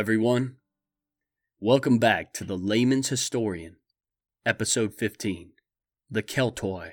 Everyone. 0.00 0.56
Welcome 1.60 1.98
back 1.98 2.32
to 2.32 2.42
The 2.42 2.56
Layman's 2.56 3.10
Historian, 3.10 3.76
Episode 4.46 4.94
15 4.94 5.50
The 6.10 6.22
Keltoi, 6.22 6.92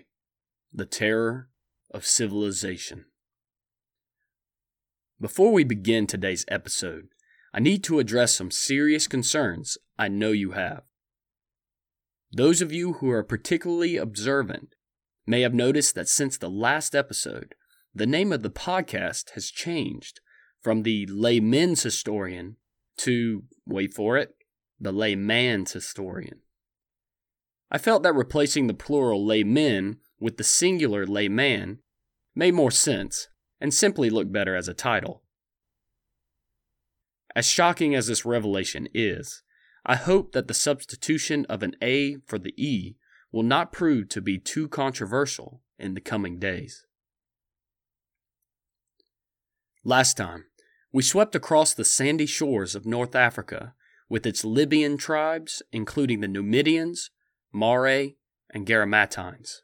the 0.73 0.85
Terror 0.85 1.47
of 1.89 2.05
Civilization. 2.05 3.05
Before 5.21 5.53
we 5.53 5.63
begin 5.63 6.05
today's 6.05 6.43
episode, 6.49 7.07
I 7.53 7.61
need 7.61 7.81
to 7.85 7.99
address 7.99 8.35
some 8.35 8.51
serious 8.51 9.07
concerns 9.07 9.77
I 9.97 10.09
know 10.09 10.31
you 10.33 10.51
have. 10.51 10.83
Those 12.33 12.61
of 12.61 12.73
you 12.73 12.95
who 12.95 13.09
are 13.09 13.23
particularly 13.23 13.95
observant 13.95 14.75
may 15.25 15.43
have 15.43 15.53
noticed 15.53 15.95
that 15.95 16.09
since 16.09 16.37
the 16.37 16.49
last 16.49 16.93
episode, 16.93 17.55
the 17.95 18.05
name 18.05 18.33
of 18.33 18.43
the 18.43 18.49
podcast 18.49 19.29
has 19.29 19.49
changed 19.49 20.19
from 20.61 20.83
the 20.83 21.05
laymen's 21.05 21.83
historian 21.83 22.57
to, 22.97 23.43
wait 23.65 23.93
for 23.93 24.17
it, 24.17 24.35
the 24.79 24.91
layman's 24.91 25.73
historian. 25.73 26.41
I 27.69 27.77
felt 27.77 28.03
that 28.03 28.13
replacing 28.13 28.67
the 28.67 28.73
plural 28.73 29.25
laymen 29.25 29.97
with 30.19 30.37
the 30.37 30.43
singular 30.43 31.05
layman 31.05 31.79
made 32.35 32.53
more 32.53 32.71
sense 32.71 33.27
and 33.59 33.73
simply 33.73 34.09
looked 34.09 34.31
better 34.31 34.55
as 34.55 34.67
a 34.67 34.73
title. 34.73 35.23
As 37.35 37.45
shocking 37.45 37.93
as 37.93 38.07
this 38.07 38.25
revelation 38.25 38.87
is, 38.93 39.43
I 39.85 39.95
hope 39.95 40.31
that 40.31 40.47
the 40.47 40.53
substitution 40.53 41.45
of 41.49 41.63
an 41.63 41.75
A 41.81 42.17
for 42.25 42.39
the 42.39 42.53
E 42.57 42.95
will 43.31 43.43
not 43.43 43.71
prove 43.71 44.09
to 44.09 44.21
be 44.21 44.37
too 44.39 44.67
controversial 44.67 45.61
in 45.77 45.93
the 45.93 46.01
coming 46.01 46.39
days. 46.39 46.85
Last 49.83 50.17
time, 50.17 50.45
we 50.91 51.03
swept 51.03 51.35
across 51.35 51.73
the 51.73 51.85
sandy 51.85 52.25
shores 52.25 52.75
of 52.75 52.85
North 52.85 53.15
Africa 53.15 53.73
with 54.09 54.25
its 54.25 54.45
Libyan 54.45 54.97
tribes, 54.97 55.61
including 55.71 56.21
the 56.21 56.27
Numidians, 56.27 57.11
Mauri, 57.51 58.17
and 58.49 58.65
Garamantes. 58.65 59.61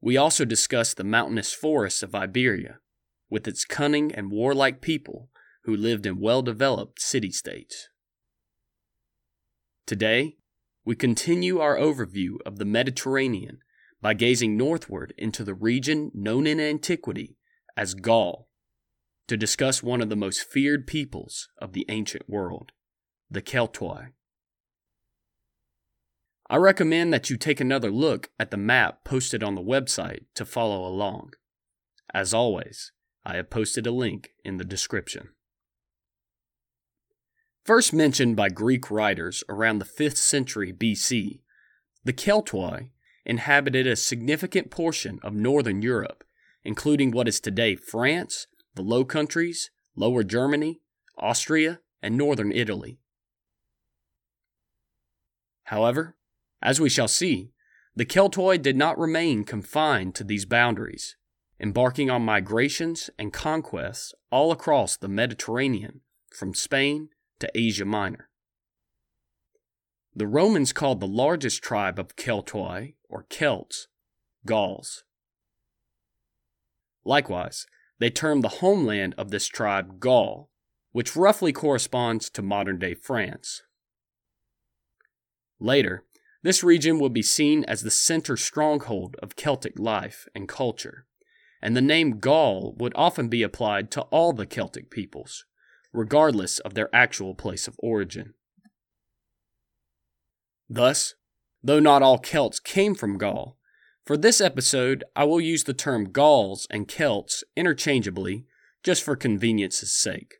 We 0.00 0.16
also 0.16 0.44
discussed 0.44 0.96
the 0.96 1.04
mountainous 1.04 1.52
forests 1.52 2.02
of 2.02 2.14
Iberia, 2.14 2.78
with 3.28 3.46
its 3.46 3.64
cunning 3.64 4.12
and 4.12 4.32
warlike 4.32 4.80
people 4.80 5.30
who 5.64 5.76
lived 5.76 6.06
in 6.06 6.18
well 6.18 6.42
developed 6.42 7.00
city 7.00 7.30
states. 7.30 7.88
Today, 9.86 10.36
we 10.84 10.96
continue 10.96 11.60
our 11.60 11.76
overview 11.76 12.36
of 12.44 12.58
the 12.58 12.64
Mediterranean 12.64 13.58
by 14.00 14.14
gazing 14.14 14.56
northward 14.56 15.14
into 15.18 15.44
the 15.44 15.54
region 15.54 16.10
known 16.14 16.46
in 16.46 16.58
antiquity 16.58 17.36
as 17.76 17.94
Gaul 17.94 18.49
to 19.30 19.36
discuss 19.36 19.80
one 19.80 20.00
of 20.00 20.08
the 20.08 20.16
most 20.16 20.42
feared 20.42 20.88
peoples 20.88 21.48
of 21.58 21.72
the 21.72 21.86
ancient 21.88 22.28
world, 22.28 22.72
the 23.30 23.40
Keltoi. 23.40 24.08
I 26.48 26.56
recommend 26.56 27.14
that 27.14 27.30
you 27.30 27.36
take 27.36 27.60
another 27.60 27.92
look 27.92 28.30
at 28.40 28.50
the 28.50 28.56
map 28.56 29.04
posted 29.04 29.44
on 29.44 29.54
the 29.54 29.62
website 29.62 30.24
to 30.34 30.44
follow 30.44 30.84
along. 30.84 31.34
As 32.12 32.34
always, 32.34 32.90
I 33.24 33.36
have 33.36 33.50
posted 33.50 33.86
a 33.86 33.92
link 33.92 34.30
in 34.44 34.56
the 34.56 34.64
description. 34.64 35.28
First 37.64 37.92
mentioned 37.92 38.34
by 38.34 38.48
Greek 38.48 38.90
writers 38.90 39.44
around 39.48 39.78
the 39.78 39.84
5th 39.84 40.16
century 40.16 40.72
BC, 40.72 41.38
the 42.02 42.12
Keltoi 42.12 42.88
inhabited 43.24 43.86
a 43.86 43.94
significant 43.94 44.72
portion 44.72 45.20
of 45.22 45.34
northern 45.34 45.82
Europe, 45.82 46.24
including 46.64 47.12
what 47.12 47.28
is 47.28 47.38
today 47.38 47.76
France 47.76 48.48
the 48.74 48.82
Low 48.82 49.04
Countries, 49.04 49.70
Lower 49.96 50.22
Germany, 50.22 50.80
Austria, 51.18 51.80
and 52.02 52.16
northern 52.16 52.52
Italy. 52.52 53.00
However, 55.64 56.16
as 56.62 56.80
we 56.80 56.88
shall 56.88 57.08
see, 57.08 57.52
the 57.94 58.06
Keltoi 58.06 58.60
did 58.60 58.76
not 58.76 58.98
remain 58.98 59.44
confined 59.44 60.14
to 60.14 60.24
these 60.24 60.44
boundaries, 60.44 61.16
embarking 61.58 62.10
on 62.10 62.22
migrations 62.22 63.10
and 63.18 63.32
conquests 63.32 64.14
all 64.30 64.52
across 64.52 64.96
the 64.96 65.08
Mediterranean 65.08 66.00
from 66.34 66.54
Spain 66.54 67.08
to 67.40 67.50
Asia 67.54 67.84
Minor. 67.84 68.28
The 70.14 70.26
Romans 70.26 70.72
called 70.72 71.00
the 71.00 71.06
largest 71.06 71.62
tribe 71.62 71.98
of 71.98 72.16
Keltoi, 72.16 72.94
or 73.08 73.26
Celts, 73.28 73.88
Gauls. 74.46 75.04
Likewise, 77.04 77.66
they 78.00 78.10
termed 78.10 78.42
the 78.42 78.48
homeland 78.48 79.14
of 79.16 79.30
this 79.30 79.46
tribe 79.46 80.00
Gaul, 80.00 80.50
which 80.90 81.14
roughly 81.14 81.52
corresponds 81.52 82.28
to 82.30 82.42
modern 82.42 82.78
day 82.78 82.94
France. 82.94 83.62
Later, 85.60 86.04
this 86.42 86.64
region 86.64 86.98
would 86.98 87.12
be 87.12 87.22
seen 87.22 87.64
as 87.64 87.82
the 87.82 87.90
center 87.90 88.36
stronghold 88.36 89.16
of 89.22 89.36
Celtic 89.36 89.78
life 89.78 90.26
and 90.34 90.48
culture, 90.48 91.06
and 91.60 91.76
the 91.76 91.82
name 91.82 92.18
Gaul 92.18 92.74
would 92.78 92.94
often 92.96 93.28
be 93.28 93.42
applied 93.42 93.90
to 93.92 94.02
all 94.04 94.32
the 94.32 94.46
Celtic 94.46 94.90
peoples, 94.90 95.44
regardless 95.92 96.58
of 96.58 96.72
their 96.72 96.88
actual 96.94 97.34
place 97.34 97.68
of 97.68 97.76
origin. 97.78 98.32
Thus, 100.70 101.14
though 101.62 101.80
not 101.80 102.02
all 102.02 102.18
Celts 102.18 102.60
came 102.60 102.94
from 102.94 103.18
Gaul, 103.18 103.58
for 104.10 104.16
this 104.16 104.40
episode, 104.40 105.04
I 105.14 105.22
will 105.22 105.40
use 105.40 105.62
the 105.62 105.72
term 105.72 106.10
Gauls 106.10 106.66
and 106.68 106.88
Celts 106.88 107.44
interchangeably, 107.56 108.44
just 108.82 109.04
for 109.04 109.14
convenience's 109.14 109.92
sake. 109.92 110.38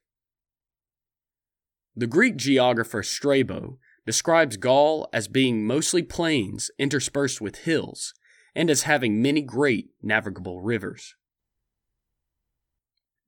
The 1.94 2.08
Greek 2.08 2.36
geographer 2.36 3.04
Strabo 3.04 3.78
describes 4.04 4.56
Gaul 4.56 5.08
as 5.12 5.28
being 5.28 5.64
mostly 5.64 6.03
plains 6.03 6.72
interspersed 6.81 7.41
with 7.41 7.58
hills, 7.58 8.12
and 8.56 8.70
as 8.70 8.82
having 8.82 9.22
many 9.22 9.41
great 9.41 9.91
navigable 10.02 10.60
rivers. 10.60 11.14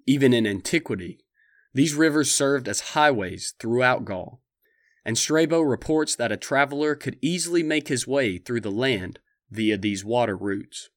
Even 0.09 0.35
in 0.35 0.45
antiquity, 0.45 1.21
these 1.73 1.95
rivers 1.95 2.33
served 2.33 2.69
as 2.69 2.81
highways 2.97 3.55
throughout 3.61 4.05
Gaul, 4.05 4.43
and 5.05 5.17
Strabo 5.17 5.61
reports 5.61 6.17
that 6.17 6.33
a 6.33 6.37
traveler 6.37 6.97
could 6.97 7.17
easily 7.23 7.63
make 7.63 7.87
his 7.87 8.09
way 8.09 8.39
through 8.39 8.63
the 8.63 8.73
land 8.73 9.21
via 9.53 9.77
these 9.77 10.05
water 10.05 10.37
routes. 10.37 10.89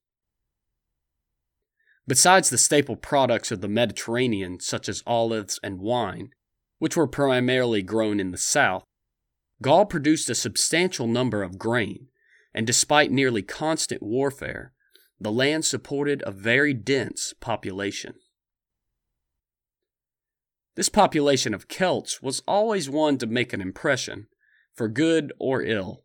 Besides 2.07 2.49
the 2.49 2.57
staple 2.57 2.95
products 2.95 3.51
of 3.51 3.61
the 3.61 3.67
Mediterranean, 3.67 4.59
such 4.59 4.87
as 4.87 5.03
olives 5.05 5.59
and 5.63 5.79
wine, 5.79 6.29
which 6.79 6.95
were 6.95 7.07
primarily 7.07 7.81
grown 7.81 8.19
in 8.19 8.31
the 8.31 8.37
south, 8.37 8.83
Gaul 9.61 9.85
produced 9.85 10.29
a 10.29 10.35
substantial 10.35 11.07
number 11.07 11.41
of 11.41 11.57
grain, 11.57 12.07
and 12.53 12.67
despite 12.67 13.11
nearly 13.11 13.41
constant 13.41 14.01
warfare, 14.01 14.73
the 15.19 15.31
land 15.31 15.65
supported 15.65 16.21
a 16.25 16.31
very 16.31 16.73
dense 16.73 17.33
population. 17.39 18.15
This 20.75 20.89
population 20.89 21.53
of 21.53 21.67
Celts 21.67 22.21
was 22.21 22.43
always 22.47 22.89
one 22.89 23.17
to 23.17 23.27
make 23.27 23.53
an 23.53 23.61
impression, 23.61 24.27
for 24.73 24.87
good 24.87 25.31
or 25.39 25.61
ill. 25.63 26.03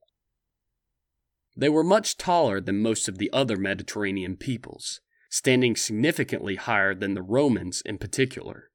They 1.56 1.69
were 1.69 1.84
much 1.84 2.16
taller 2.16 2.61
than 2.61 2.83
most 2.83 3.09
of 3.09 3.19
the 3.19 3.31
other 3.33 3.56
Mediterranean 3.56 4.37
peoples, 4.37 5.00
standing 5.28 5.76
significantly 5.76 6.56
higher 6.56 6.94
than 6.94 7.14
the 7.14 7.23
Romans 7.23 7.82
in 7.85 7.99
particular, 7.99 8.70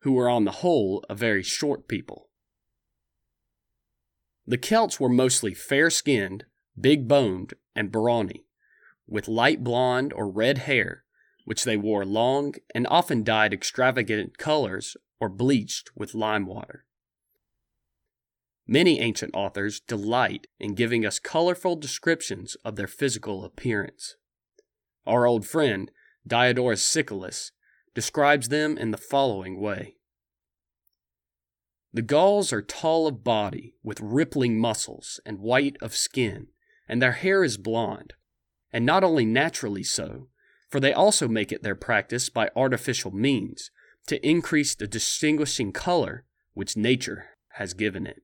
who 0.00 0.12
were 0.12 0.28
on 0.28 0.44
the 0.44 0.62
whole 0.62 1.04
a 1.08 1.14
very 1.14 1.42
short 1.42 1.88
people. 1.88 2.30
The 4.46 4.58
Celts 4.58 4.98
were 4.98 5.08
mostly 5.08 5.52
fair 5.52 5.90
skinned, 5.90 6.46
big 6.80 7.06
boned, 7.06 7.54
and 7.74 7.92
brawny, 7.92 8.46
with 9.06 9.28
light 9.28 9.62
blonde 9.62 10.12
or 10.12 10.30
red 10.30 10.58
hair, 10.58 11.04
which 11.44 11.64
they 11.64 11.76
wore 11.76 12.04
long 12.04 12.54
and 12.74 12.86
often 12.88 13.24
dyed 13.24 13.52
extravagant 13.52 14.38
colors 14.38 14.96
or 15.20 15.28
bleached 15.28 15.90
with 15.96 16.14
lime 16.14 16.46
water. 16.46 16.84
Many 18.70 19.00
ancient 19.00 19.30
authors 19.32 19.80
delight 19.80 20.46
in 20.60 20.74
giving 20.74 21.06
us 21.06 21.18
colorful 21.18 21.74
descriptions 21.74 22.54
of 22.66 22.76
their 22.76 22.86
physical 22.86 23.42
appearance. 23.42 24.16
Our 25.06 25.26
old 25.26 25.46
friend, 25.46 25.90
Diodorus 26.26 26.82
Siculus, 26.82 27.50
describes 27.94 28.50
them 28.50 28.76
in 28.76 28.90
the 28.90 28.98
following 28.98 29.58
way. 29.58 29.94
The 31.94 32.02
Gauls 32.02 32.52
are 32.52 32.60
tall 32.60 33.06
of 33.06 33.24
body, 33.24 33.74
with 33.82 34.02
rippling 34.02 34.60
muscles, 34.60 35.18
and 35.24 35.38
white 35.38 35.78
of 35.80 35.96
skin, 35.96 36.48
and 36.86 37.00
their 37.00 37.12
hair 37.12 37.42
is 37.42 37.56
blonde, 37.56 38.12
and 38.70 38.84
not 38.84 39.02
only 39.02 39.24
naturally 39.24 39.82
so, 39.82 40.28
for 40.68 40.78
they 40.78 40.92
also 40.92 41.26
make 41.26 41.50
it 41.50 41.62
their 41.62 41.74
practice 41.74 42.28
by 42.28 42.50
artificial 42.54 43.12
means 43.12 43.70
to 44.08 44.24
increase 44.26 44.74
the 44.74 44.86
distinguishing 44.86 45.72
color 45.72 46.24
which 46.52 46.76
nature 46.76 47.28
has 47.52 47.72
given 47.72 48.06
it 48.06 48.22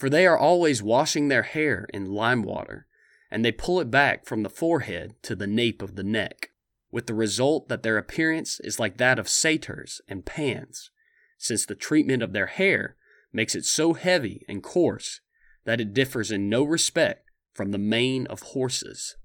for 0.00 0.08
they 0.08 0.26
are 0.26 0.38
always 0.38 0.82
washing 0.82 1.28
their 1.28 1.42
hair 1.42 1.86
in 1.92 2.06
lime 2.06 2.42
water, 2.42 2.86
and 3.30 3.44
they 3.44 3.52
pull 3.52 3.78
it 3.80 3.90
back 3.90 4.24
from 4.24 4.42
the 4.42 4.48
forehead 4.48 5.14
to 5.22 5.36
the 5.36 5.46
nape 5.46 5.82
of 5.82 5.94
the 5.94 6.02
neck, 6.02 6.52
with 6.90 7.06
the 7.06 7.12
result 7.12 7.68
that 7.68 7.82
their 7.82 7.98
appearance 7.98 8.58
is 8.60 8.80
like 8.80 8.96
that 8.96 9.18
of 9.18 9.28
satyrs 9.28 10.00
and 10.08 10.24
pans, 10.24 10.90
since 11.36 11.66
the 11.66 11.74
treatment 11.74 12.22
of 12.22 12.32
their 12.32 12.46
hair 12.46 12.96
makes 13.30 13.54
it 13.54 13.66
so 13.66 13.92
heavy 13.92 14.42
and 14.48 14.62
coarse 14.62 15.20
that 15.66 15.82
it 15.82 15.92
differs 15.92 16.30
in 16.30 16.48
no 16.48 16.64
respect 16.64 17.28
from 17.52 17.70
the 17.70 17.76
mane 17.76 18.26
of 18.28 18.40
horses. 18.40 19.16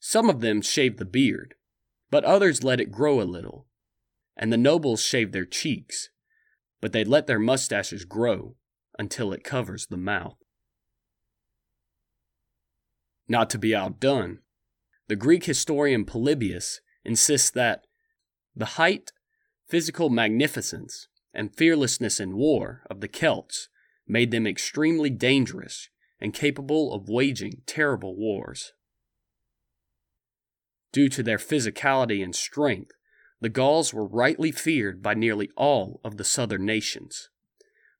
Some 0.00 0.28
of 0.28 0.40
them 0.40 0.60
shave 0.60 0.96
the 0.96 1.04
beard, 1.04 1.54
but 2.10 2.24
others 2.24 2.64
let 2.64 2.80
it 2.80 2.90
grow 2.90 3.20
a 3.20 3.22
little, 3.22 3.68
and 4.36 4.52
the 4.52 4.56
nobles 4.56 5.04
shave 5.04 5.30
their 5.30 5.46
cheeks, 5.46 6.08
but 6.80 6.90
they 6.90 7.04
let 7.04 7.28
their 7.28 7.38
mustaches 7.38 8.04
grow 8.04 8.56
until 8.98 9.32
it 9.32 9.44
covers 9.44 9.86
the 9.86 9.96
mouth. 9.96 10.36
Not 13.28 13.48
to 13.50 13.58
be 13.58 13.74
outdone, 13.74 14.40
the 15.08 15.16
Greek 15.16 15.44
historian 15.44 16.04
Polybius 16.04 16.80
insists 17.04 17.50
that 17.50 17.86
the 18.54 18.76
height, 18.76 19.12
physical 19.66 20.10
magnificence, 20.10 21.08
and 21.32 21.54
fearlessness 21.56 22.20
in 22.20 22.36
war 22.36 22.82
of 22.90 23.00
the 23.00 23.08
Celts 23.08 23.68
made 24.06 24.30
them 24.30 24.46
extremely 24.46 25.10
dangerous 25.10 25.88
and 26.20 26.34
capable 26.34 26.92
of 26.92 27.08
waging 27.08 27.62
terrible 27.66 28.16
wars. 28.16 28.72
Due 30.92 31.08
to 31.08 31.22
their 31.22 31.38
physicality 31.38 32.22
and 32.22 32.36
strength, 32.36 32.92
the 33.40 33.48
Gauls 33.48 33.94
were 33.94 34.06
rightly 34.06 34.52
feared 34.52 35.02
by 35.02 35.14
nearly 35.14 35.50
all 35.56 36.00
of 36.04 36.16
the 36.16 36.24
southern 36.24 36.64
nations. 36.64 37.30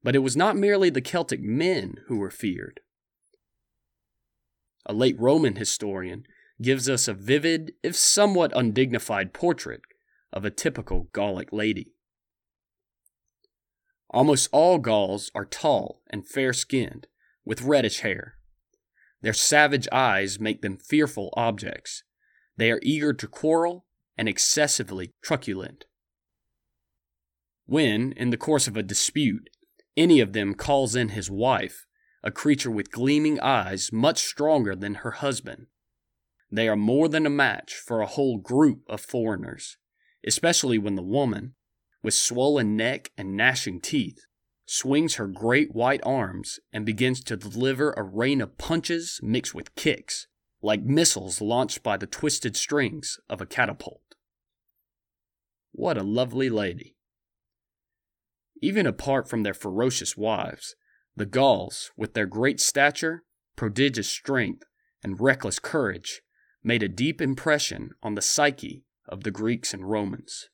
But 0.03 0.17
it 0.17 0.21
was 0.21 0.37
not 0.37 0.57
merely 0.57 0.91
the 0.91 1.01
Celtic 1.01 1.41
men 1.41 1.97
who 2.07 2.17
were 2.17 2.31
feared. 2.31 2.81
A 4.85 4.93
late 4.93 5.19
Roman 5.19 5.57
historian 5.57 6.27
gives 6.61 6.89
us 6.89 7.07
a 7.07 7.15
vivid, 7.15 7.73
if 7.83 7.97
somewhat 7.97 8.57
undignified, 8.57 9.33
portrait 9.33 9.83
of 10.33 10.45
a 10.45 10.51
typical 10.51 11.09
Gallic 11.13 11.53
lady. 11.53 11.93
Almost 14.11 14.49
all 14.53 14.79
Gauls 14.79 15.31
are 15.35 15.45
tall 15.45 16.03
and 16.11 16.27
fair 16.27 16.53
skinned, 16.53 17.07
with 17.45 17.63
reddish 17.63 18.01
hair. 18.01 18.37
Their 19.23 19.33
savage 19.33 19.89
eyes 19.91 20.41
make 20.41 20.63
them 20.63 20.77
fearful 20.77 21.33
objects. 21.37 22.03
They 22.57 22.71
are 22.71 22.81
eager 22.83 23.13
to 23.13 23.27
quarrel 23.27 23.87
and 24.19 24.29
excessively 24.29 25.13
truculent. 25.23 25.87
When, 27.67 28.13
in 28.13 28.31
the 28.31 28.37
course 28.37 28.67
of 28.67 28.77
a 28.77 28.83
dispute, 28.83 29.49
any 29.97 30.21
of 30.21 30.33
them 30.33 30.55
calls 30.55 30.95
in 30.95 31.11
his 31.11 31.31
wife, 31.31 31.87
a 32.23 32.31
creature 32.31 32.71
with 32.71 32.93
gleaming 32.93 33.41
eyes 33.41 33.93
much 33.93 34.23
stronger 34.23 34.75
than 34.77 34.97
her 34.97 35.13
husband, 35.13 35.67
they 36.53 36.69
are 36.69 36.77
more 36.77 37.09
than 37.09 37.25
a 37.25 37.31
match 37.31 37.75
for 37.75 38.03
a 38.03 38.07
whole 38.07 38.37
group 38.37 38.83
of 38.87 39.01
foreigners, 39.01 39.79
especially 40.27 40.77
when 40.77 40.97
the 40.97 41.03
woman, 41.03 41.55
with 42.03 42.13
swollen 42.13 42.77
neck 42.77 43.11
and 43.17 43.35
gnashing 43.35 43.81
teeth, 43.81 44.27
swings 44.67 45.15
her 45.15 45.27
great 45.27 45.75
white 45.75 46.03
arms 46.05 46.61
and 46.71 46.85
begins 46.85 47.25
to 47.25 47.39
deliver 47.39 47.93
a 47.93 48.03
rain 48.03 48.43
of 48.43 48.59
punches 48.59 49.19
mixed 49.23 49.55
with 49.55 49.75
kicks, 49.77 50.27
like 50.61 50.83
missiles 50.83 51.41
launched 51.41 51.83
by 51.83 51.97
the 51.97 52.07
twisted 52.07 52.55
strings 52.55 53.19
of 53.31 53.41
a 53.41 53.47
catapult. 53.47 54.03
What 55.73 55.97
a 55.97 56.03
lovely 56.03 56.51
lady! 56.51 56.97
Even 58.63 58.87
apart 58.87 59.29
from 59.29 59.43
their 59.43 59.53
ferocious 59.53 60.17
wives, 60.17 60.77
the 61.17 61.27
Gauls, 61.27 61.91
with 61.97 62.15
their 62.15 62.27
great 62.27 62.61
stature, 62.61 63.25
prodigious 63.57 64.09
strength, 64.09 64.63
and 65.03 65.21
reckless 65.21 65.59
courage, 65.59 66.23
made 66.63 66.83
a 66.83 66.89
deep 66.89 67.21
impression 67.21 67.91
on 68.05 68.15
the 68.15 68.23
psyche 68.23 68.85
of 69.09 69.25
the 69.25 69.33
Greeks 69.33 69.75
and 69.75 69.91
Romans. 69.91 70.49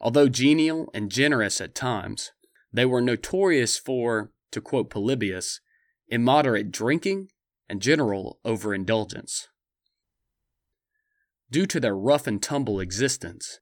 Although 0.00 0.28
genial 0.28 0.90
and 0.92 1.10
generous 1.10 1.60
at 1.60 1.74
times, 1.74 2.32
they 2.72 2.84
were 2.84 3.00
notorious 3.00 3.78
for, 3.78 4.32
to 4.50 4.60
quote 4.60 4.90
Polybius, 4.90 5.60
immoderate 6.08 6.72
drinking 6.72 7.28
and 7.68 7.80
general 7.80 8.40
overindulgence. 8.44 9.48
Due 11.48 11.66
to 11.66 11.78
their 11.78 11.96
rough 11.96 12.26
and 12.26 12.42
tumble 12.42 12.80
existence, 12.80 13.60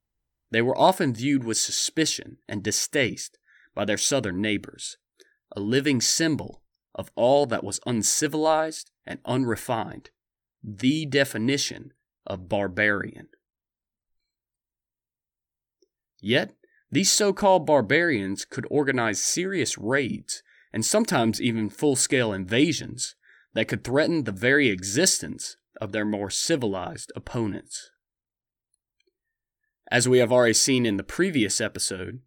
they 0.51 0.61
were 0.61 0.77
often 0.77 1.13
viewed 1.13 1.43
with 1.43 1.57
suspicion 1.57 2.37
and 2.47 2.63
distaste 2.63 3.37
by 3.73 3.85
their 3.85 3.97
southern 3.97 4.41
neighbors, 4.41 4.97
a 5.55 5.59
living 5.59 6.01
symbol 6.01 6.61
of 6.93 7.11
all 7.15 7.45
that 7.45 7.63
was 7.63 7.79
uncivilized 7.85 8.91
and 9.05 9.19
unrefined, 9.25 10.09
the 10.63 11.05
definition 11.05 11.93
of 12.25 12.49
barbarian. 12.49 13.27
Yet, 16.21 16.55
these 16.91 17.11
so 17.11 17.33
called 17.33 17.65
barbarians 17.65 18.45
could 18.45 18.65
organize 18.71 19.21
serious 19.21 19.77
raids 19.77 20.41
and 20.71 20.85
sometimes 20.85 21.41
even 21.41 21.69
full 21.69 21.95
scale 21.95 22.33
invasions 22.33 23.15
that 23.53 23.67
could 23.67 23.83
threaten 23.83 24.23
the 24.23 24.31
very 24.31 24.69
existence 24.69 25.57
of 25.81 25.91
their 25.91 26.05
more 26.05 26.29
civilized 26.29 27.11
opponents. 27.15 27.91
As 29.91 30.09
we 30.09 30.17
have 30.17 30.31
already 30.31 30.53
seen 30.53 30.85
in 30.85 30.97
the 30.97 31.03
previous 31.03 31.61
episode, 31.61 32.21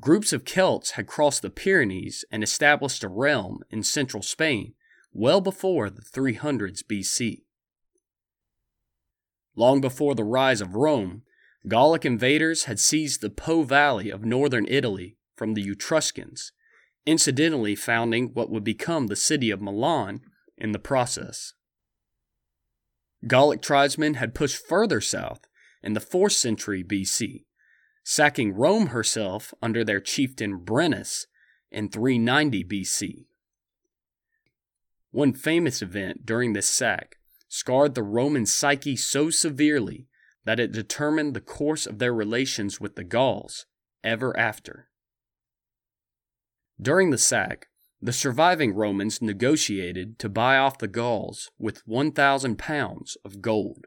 groups 0.00 0.32
of 0.32 0.44
Celts 0.44 0.92
had 0.92 1.06
crossed 1.06 1.42
the 1.42 1.50
Pyrenees 1.50 2.24
and 2.30 2.42
established 2.42 3.04
a 3.04 3.08
realm 3.08 3.60
in 3.70 3.82
central 3.82 4.22
Spain 4.22 4.74
well 5.12 5.40
before 5.40 5.88
the 5.88 6.02
300s 6.02 6.82
BC. 6.82 7.42
Long 9.54 9.80
before 9.80 10.14
the 10.14 10.24
rise 10.24 10.60
of 10.60 10.74
Rome, 10.74 11.22
Gallic 11.68 12.04
invaders 12.04 12.64
had 12.64 12.78
seized 12.78 13.20
the 13.20 13.30
Po 13.30 13.62
Valley 13.62 14.10
of 14.10 14.24
northern 14.24 14.66
Italy 14.68 15.16
from 15.34 15.54
the 15.54 15.62
Etruscans, 15.62 16.52
incidentally 17.06 17.74
founding 17.74 18.30
what 18.34 18.50
would 18.50 18.64
become 18.64 19.06
the 19.06 19.16
city 19.16 19.50
of 19.50 19.62
Milan 19.62 20.20
in 20.58 20.72
the 20.72 20.78
process. 20.78 21.54
Gallic 23.26 23.62
tribesmen 23.62 24.14
had 24.14 24.34
pushed 24.34 24.64
further 24.64 25.00
south 25.00 25.46
in 25.82 25.92
the 25.92 26.00
4th 26.00 26.32
century 26.32 26.82
BC, 26.82 27.44
sacking 28.04 28.54
Rome 28.54 28.88
herself 28.88 29.52
under 29.60 29.84
their 29.84 30.00
chieftain 30.00 30.58
Brennus 30.58 31.26
in 31.70 31.88
390 31.88 32.64
BC. 32.64 33.26
One 35.10 35.32
famous 35.32 35.82
event 35.82 36.26
during 36.26 36.52
this 36.52 36.68
sack 36.68 37.16
scarred 37.48 37.94
the 37.94 38.02
Roman 38.02 38.46
psyche 38.46 38.96
so 38.96 39.30
severely 39.30 40.08
that 40.44 40.60
it 40.60 40.72
determined 40.72 41.34
the 41.34 41.40
course 41.40 41.86
of 41.86 41.98
their 41.98 42.14
relations 42.14 42.80
with 42.80 42.96
the 42.96 43.04
Gauls 43.04 43.66
ever 44.04 44.36
after. 44.38 44.88
During 46.80 47.10
the 47.10 47.18
sack, 47.18 47.68
the 48.00 48.12
surviving 48.12 48.74
Romans 48.74 49.22
negotiated 49.22 50.18
to 50.18 50.28
buy 50.28 50.58
off 50.58 50.78
the 50.78 50.86
Gauls 50.86 51.50
with 51.58 51.86
1,000 51.86 52.58
pounds 52.58 53.16
of 53.24 53.40
gold. 53.40 53.86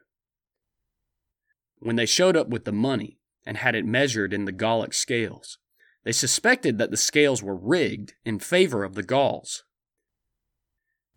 When 1.79 1.95
they 1.95 2.05
showed 2.05 2.35
up 2.35 2.49
with 2.49 2.65
the 2.65 2.71
money 2.71 3.19
and 3.45 3.57
had 3.57 3.75
it 3.75 3.85
measured 3.85 4.33
in 4.33 4.45
the 4.45 4.51
Gallic 4.51 4.93
scales, 4.93 5.57
they 6.03 6.11
suspected 6.11 6.77
that 6.77 6.91
the 6.91 6.97
scales 6.97 7.41
were 7.41 7.55
rigged 7.55 8.13
in 8.25 8.39
favor 8.39 8.83
of 8.83 8.95
the 8.95 9.03
Gauls. 9.03 9.63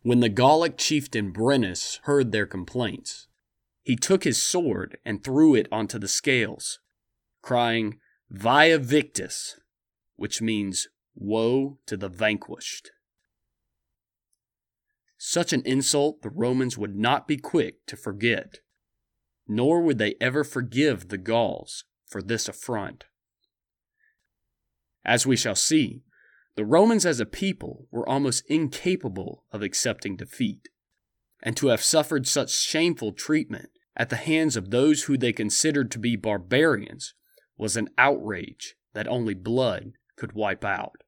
When 0.02 0.20
the 0.20 0.28
Gallic 0.28 0.76
chieftain 0.78 1.32
Brennus 1.32 2.00
heard 2.04 2.32
their 2.32 2.46
complaints, 2.46 3.28
he 3.82 3.96
took 3.96 4.24
his 4.24 4.40
sword 4.40 4.98
and 5.04 5.22
threw 5.22 5.54
it 5.54 5.68
onto 5.70 5.98
the 5.98 6.08
scales, 6.08 6.80
crying, 7.40 7.98
Vae 8.30 8.78
Victis, 8.78 9.56
which 10.16 10.40
means 10.40 10.88
Woe 11.14 11.78
to 11.86 11.96
the 11.96 12.08
vanquished. 12.08 12.90
Such 15.18 15.52
an 15.52 15.62
insult 15.64 16.22
the 16.22 16.30
Romans 16.30 16.78
would 16.78 16.96
not 16.96 17.28
be 17.28 17.36
quick 17.36 17.86
to 17.86 17.96
forget, 17.96 18.60
nor 19.48 19.82
would 19.82 19.98
they 19.98 20.14
ever 20.20 20.44
forgive 20.44 21.08
the 21.08 21.18
Gauls 21.18 21.84
for 22.06 22.22
this 22.22 22.48
affront. 22.48 23.04
As 25.04 25.26
we 25.26 25.36
shall 25.36 25.54
see, 25.54 26.02
the 26.54 26.64
Romans 26.64 27.06
as 27.06 27.18
a 27.18 27.26
people 27.26 27.86
were 27.90 28.08
almost 28.08 28.44
incapable 28.46 29.44
of 29.50 29.62
accepting 29.62 30.16
defeat, 30.16 30.68
and 31.42 31.56
to 31.56 31.68
have 31.68 31.82
suffered 31.82 32.26
such 32.26 32.50
shameful 32.50 33.12
treatment 33.12 33.70
at 33.96 34.10
the 34.10 34.16
hands 34.16 34.56
of 34.56 34.70
those 34.70 35.04
who 35.04 35.16
they 35.16 35.32
considered 35.32 35.90
to 35.90 35.98
be 35.98 36.14
barbarians 36.16 37.14
was 37.56 37.76
an 37.76 37.88
outrage 37.98 38.74
that 38.92 39.08
only 39.08 39.34
blood 39.34 39.92
could 40.16 40.32
wipe 40.32 40.64
out. 40.64 41.02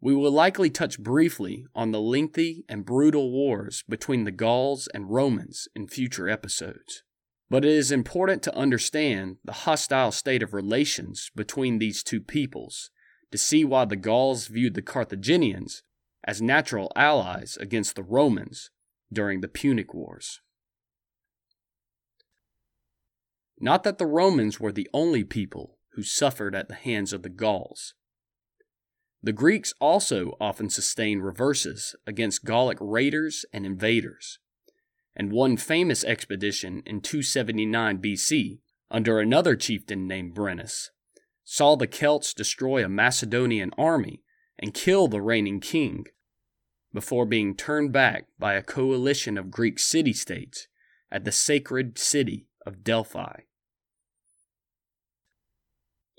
We 0.00 0.14
will 0.14 0.30
likely 0.30 0.70
touch 0.70 1.00
briefly 1.00 1.66
on 1.74 1.90
the 1.90 2.00
lengthy 2.00 2.64
and 2.68 2.84
brutal 2.84 3.32
wars 3.32 3.82
between 3.88 4.24
the 4.24 4.30
Gauls 4.30 4.88
and 4.94 5.10
Romans 5.10 5.66
in 5.74 5.88
future 5.88 6.28
episodes. 6.28 7.02
But 7.50 7.64
it 7.64 7.72
is 7.72 7.90
important 7.90 8.42
to 8.44 8.54
understand 8.54 9.38
the 9.44 9.52
hostile 9.52 10.12
state 10.12 10.42
of 10.42 10.54
relations 10.54 11.30
between 11.34 11.78
these 11.78 12.02
two 12.04 12.20
peoples 12.20 12.90
to 13.32 13.38
see 13.38 13.64
why 13.64 13.86
the 13.86 13.96
Gauls 13.96 14.46
viewed 14.46 14.74
the 14.74 14.82
Carthaginians 14.82 15.82
as 16.24 16.40
natural 16.42 16.92
allies 16.94 17.56
against 17.60 17.96
the 17.96 18.02
Romans 18.02 18.70
during 19.12 19.40
the 19.40 19.48
Punic 19.48 19.94
Wars. 19.94 20.40
Not 23.58 23.82
that 23.82 23.98
the 23.98 24.06
Romans 24.06 24.60
were 24.60 24.72
the 24.72 24.88
only 24.92 25.24
people 25.24 25.78
who 25.94 26.02
suffered 26.02 26.54
at 26.54 26.68
the 26.68 26.74
hands 26.74 27.12
of 27.12 27.22
the 27.22 27.28
Gauls. 27.28 27.94
The 29.22 29.32
Greeks 29.32 29.74
also 29.80 30.36
often 30.40 30.70
sustained 30.70 31.24
reverses 31.24 31.96
against 32.06 32.44
Gallic 32.44 32.78
raiders 32.80 33.44
and 33.52 33.66
invaders, 33.66 34.38
and 35.16 35.32
one 35.32 35.56
famous 35.56 36.04
expedition 36.04 36.82
in 36.86 37.00
279 37.00 37.98
BC, 37.98 38.58
under 38.90 39.18
another 39.18 39.56
chieftain 39.56 40.06
named 40.06 40.34
Brennus, 40.34 40.90
saw 41.44 41.76
the 41.76 41.86
Celts 41.86 42.32
destroy 42.32 42.84
a 42.84 42.88
Macedonian 42.88 43.72
army 43.76 44.22
and 44.58 44.72
kill 44.72 45.08
the 45.08 45.20
reigning 45.20 45.60
king, 45.60 46.06
before 46.92 47.26
being 47.26 47.54
turned 47.54 47.92
back 47.92 48.26
by 48.38 48.54
a 48.54 48.62
coalition 48.62 49.36
of 49.36 49.50
Greek 49.50 49.78
city 49.78 50.12
states 50.12 50.68
at 51.10 51.24
the 51.24 51.32
sacred 51.32 51.98
city 51.98 52.46
of 52.64 52.84
Delphi. 52.84 53.40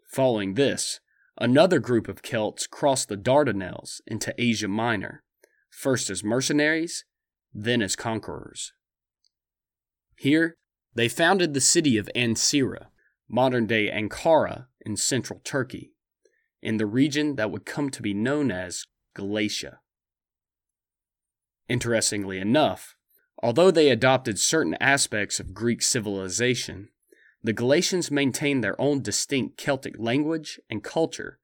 Following 0.08 0.56
this, 0.56 1.00
another 1.40 1.80
group 1.80 2.08
of 2.08 2.22
Celts 2.22 2.68
crossed 2.68 3.10
the 3.10 3.18
Dardanelles 3.18 4.02
into 4.06 4.34
Asia 4.38 4.68
Minor, 4.68 5.24
first 5.70 6.10
as 6.10 6.24
mercenaries, 6.24 7.06
then 7.54 7.82
as 7.82 7.96
conquerors. 7.96 8.74
Here, 10.16 10.58
they 10.94 11.08
founded 11.08 11.54
the 11.54 11.62
city 11.62 11.98
of 11.98 12.10
Ancyra, 12.16 12.88
modern 13.30 13.66
day 13.68 13.90
Ankara 13.90 14.68
in 14.86 14.98
central 14.98 15.40
Turkey, 15.44 15.94
in 16.62 16.78
the 16.78 16.86
region 16.86 17.36
that 17.36 17.52
would 17.52 17.66
come 17.66 17.90
to 17.90 18.02
be 18.02 18.14
known 18.14 18.52
as 18.52 18.86
Galatia. 19.16 19.80
Interestingly 21.70 22.40
enough, 22.40 22.96
although 23.42 23.72
they 23.72 23.90
adopted 23.90 24.40
certain 24.40 24.76
aspects 24.82 25.40
of 25.40 25.54
Greek 25.54 25.82
civilization, 25.82 26.90
the 27.44 27.54
Galatians 27.54 28.12
maintained 28.12 28.64
their 28.64 28.80
own 28.80 29.02
distinct 29.02 29.58
Celtic 29.58 29.98
language 29.98 30.60
and 30.70 30.84
culture. 30.84 31.40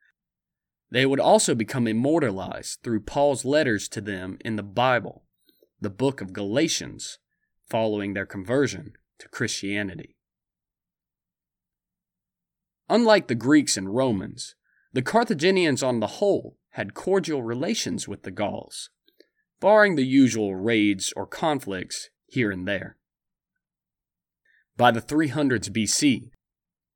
They 0.92 1.06
would 1.06 1.20
also 1.20 1.56
become 1.56 1.88
immortalized 1.88 2.80
through 2.84 3.02
Paul's 3.02 3.46
letters 3.46 3.88
to 3.90 4.02
them 4.02 4.38
in 4.44 4.56
the 4.56 4.64
Bible, 4.64 5.24
the 5.80 5.90
book 5.90 6.22
of 6.22 6.34
Galatians, 6.34 7.20
following 7.68 8.14
their 8.14 8.25
conversion 8.25 8.94
to 9.20 9.30
Christianity. 9.30 10.16
Unlike 12.90 13.28
the 13.28 13.36
Greeks 13.36 13.78
and 13.78 13.96
Romans, 13.96 14.56
the 14.94 15.02
Carthaginians 15.02 15.82
on 15.82 16.00
the 16.00 16.08
whole 16.08 16.58
had 16.72 16.94
cordial 16.94 17.42
relations 17.42 18.08
with 18.08 18.24
the 18.24 18.32
Gauls, 18.32 18.90
barring 19.60 19.96
the 19.96 20.06
usual 20.06 20.56
raids 20.56 21.12
or 21.16 21.25
conflicts 21.25 22.10
here 22.28 22.52
and 22.52 22.68
there. 22.68 22.98
By 24.77 24.91
the 24.91 25.01
300s 25.01 25.70
BC, 25.70 26.32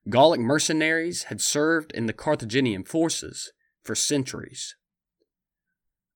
Gallic 0.09 0.41
mercenaries 0.41 1.24
had 1.24 1.39
served 1.39 1.91
in 1.93 2.07
the 2.07 2.13
Carthaginian 2.13 2.83
forces 2.83 3.53
for 3.83 3.95
centuries. 3.95 4.75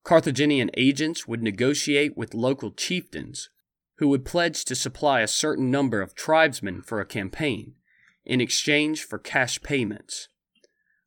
Carthaginian 0.04 0.70
agents 0.76 1.26
would 1.26 1.42
negotiate 1.42 2.18
with 2.18 2.34
local 2.34 2.72
chieftains 2.72 3.50
who 3.98 4.10
would 4.10 4.26
pledge 4.26 4.66
to 4.66 4.76
supply 4.76 5.22
a 5.22 5.28
certain 5.28 5.72
number 5.72 6.02
of 6.02 6.16
tribesmen 6.16 6.82
for 6.82 7.00
a 7.00 7.06
campaign 7.06 7.76
in 8.26 8.42
exchange 8.42 9.04
for 9.04 9.18
cash 9.18 9.62
payments. 9.62 10.28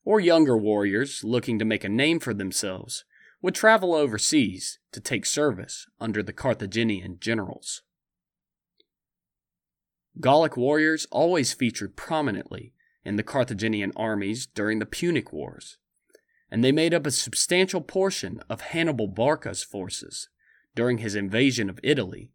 Or 0.05 0.21
younger 0.21 0.57
warriors 0.57 1.23
looking 1.25 1.59
to 1.59 1.65
make 1.65 1.85
a 1.85 1.89
name 1.89 2.21
for 2.21 2.33
themselves 2.33 3.05
would 3.43 3.55
travel 3.55 3.95
overseas 3.95 4.79
to 4.93 5.01
take 5.01 5.27
service 5.27 5.87
under 6.01 6.23
the 6.23 6.33
Carthaginian 6.33 7.19
generals. 7.21 7.83
Gallic 10.21 10.57
warriors 10.57 11.07
always 11.11 11.53
featured 11.53 11.97
prominently 11.97 12.73
in 13.05 13.17
the 13.17 13.23
Carthaginian 13.23 13.93
armies 13.97 14.47
during 14.47 14.79
the 14.79 14.87
Punic 14.87 15.33
Wars, 15.33 15.77
and 16.51 16.65
they 16.65 16.73
made 16.73 16.95
up 16.95 17.07
a 17.07 17.11
substantial 17.11 17.81
portion 17.81 18.41
of 18.49 18.61
Hannibal 18.63 19.09
Barca's 19.09 19.63
forces 19.63 20.29
during 20.75 20.99
his 20.99 21.15
invasion 21.15 21.69
of 21.69 21.81
Italy 21.83 22.31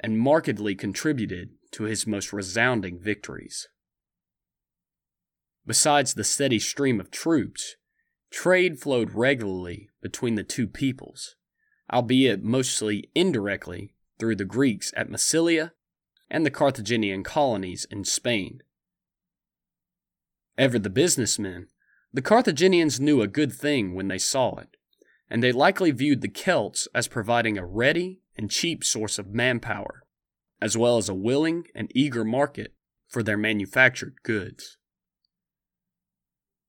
and 0.00 0.18
markedly 0.18 0.74
contributed 0.74 1.50
to 1.72 1.84
his 1.84 2.06
most 2.06 2.32
resounding 2.32 2.98
victories. 2.98 3.68
Besides 5.66 6.14
the 6.14 6.24
steady 6.24 6.58
stream 6.60 7.00
of 7.00 7.10
troops, 7.10 7.76
trade 8.30 8.78
flowed 8.78 9.14
regularly 9.14 9.90
between 10.00 10.36
the 10.36 10.44
two 10.44 10.68
peoples, 10.68 11.34
albeit 11.92 12.42
mostly 12.42 13.10
indirectly 13.14 13.94
through 14.18 14.36
the 14.36 14.44
Greeks 14.44 14.92
at 14.96 15.10
Massilia 15.10 15.72
and 16.30 16.44
the 16.44 16.50
Carthaginian 16.50 17.22
colonies 17.22 17.86
in 17.90 18.04
Spain. 18.04 18.62
Ever 20.58 20.78
the 20.78 20.90
businessmen, 20.90 21.68
the 22.12 22.22
Carthaginians 22.22 22.98
knew 22.98 23.20
a 23.20 23.28
good 23.28 23.52
thing 23.52 23.94
when 23.94 24.08
they 24.08 24.18
saw 24.18 24.56
it, 24.56 24.76
and 25.28 25.42
they 25.42 25.52
likely 25.52 25.90
viewed 25.90 26.22
the 26.22 26.28
Celts 26.28 26.88
as 26.94 27.08
providing 27.08 27.58
a 27.58 27.66
ready 27.66 28.20
and 28.36 28.50
cheap 28.50 28.82
source 28.84 29.18
of 29.18 29.34
manpower, 29.34 30.04
as 30.60 30.76
well 30.76 30.96
as 30.96 31.08
a 31.08 31.14
willing 31.14 31.64
and 31.74 31.90
eager 31.94 32.24
market 32.24 32.74
for 33.06 33.22
their 33.22 33.36
manufactured 33.36 34.14
goods. 34.22 34.78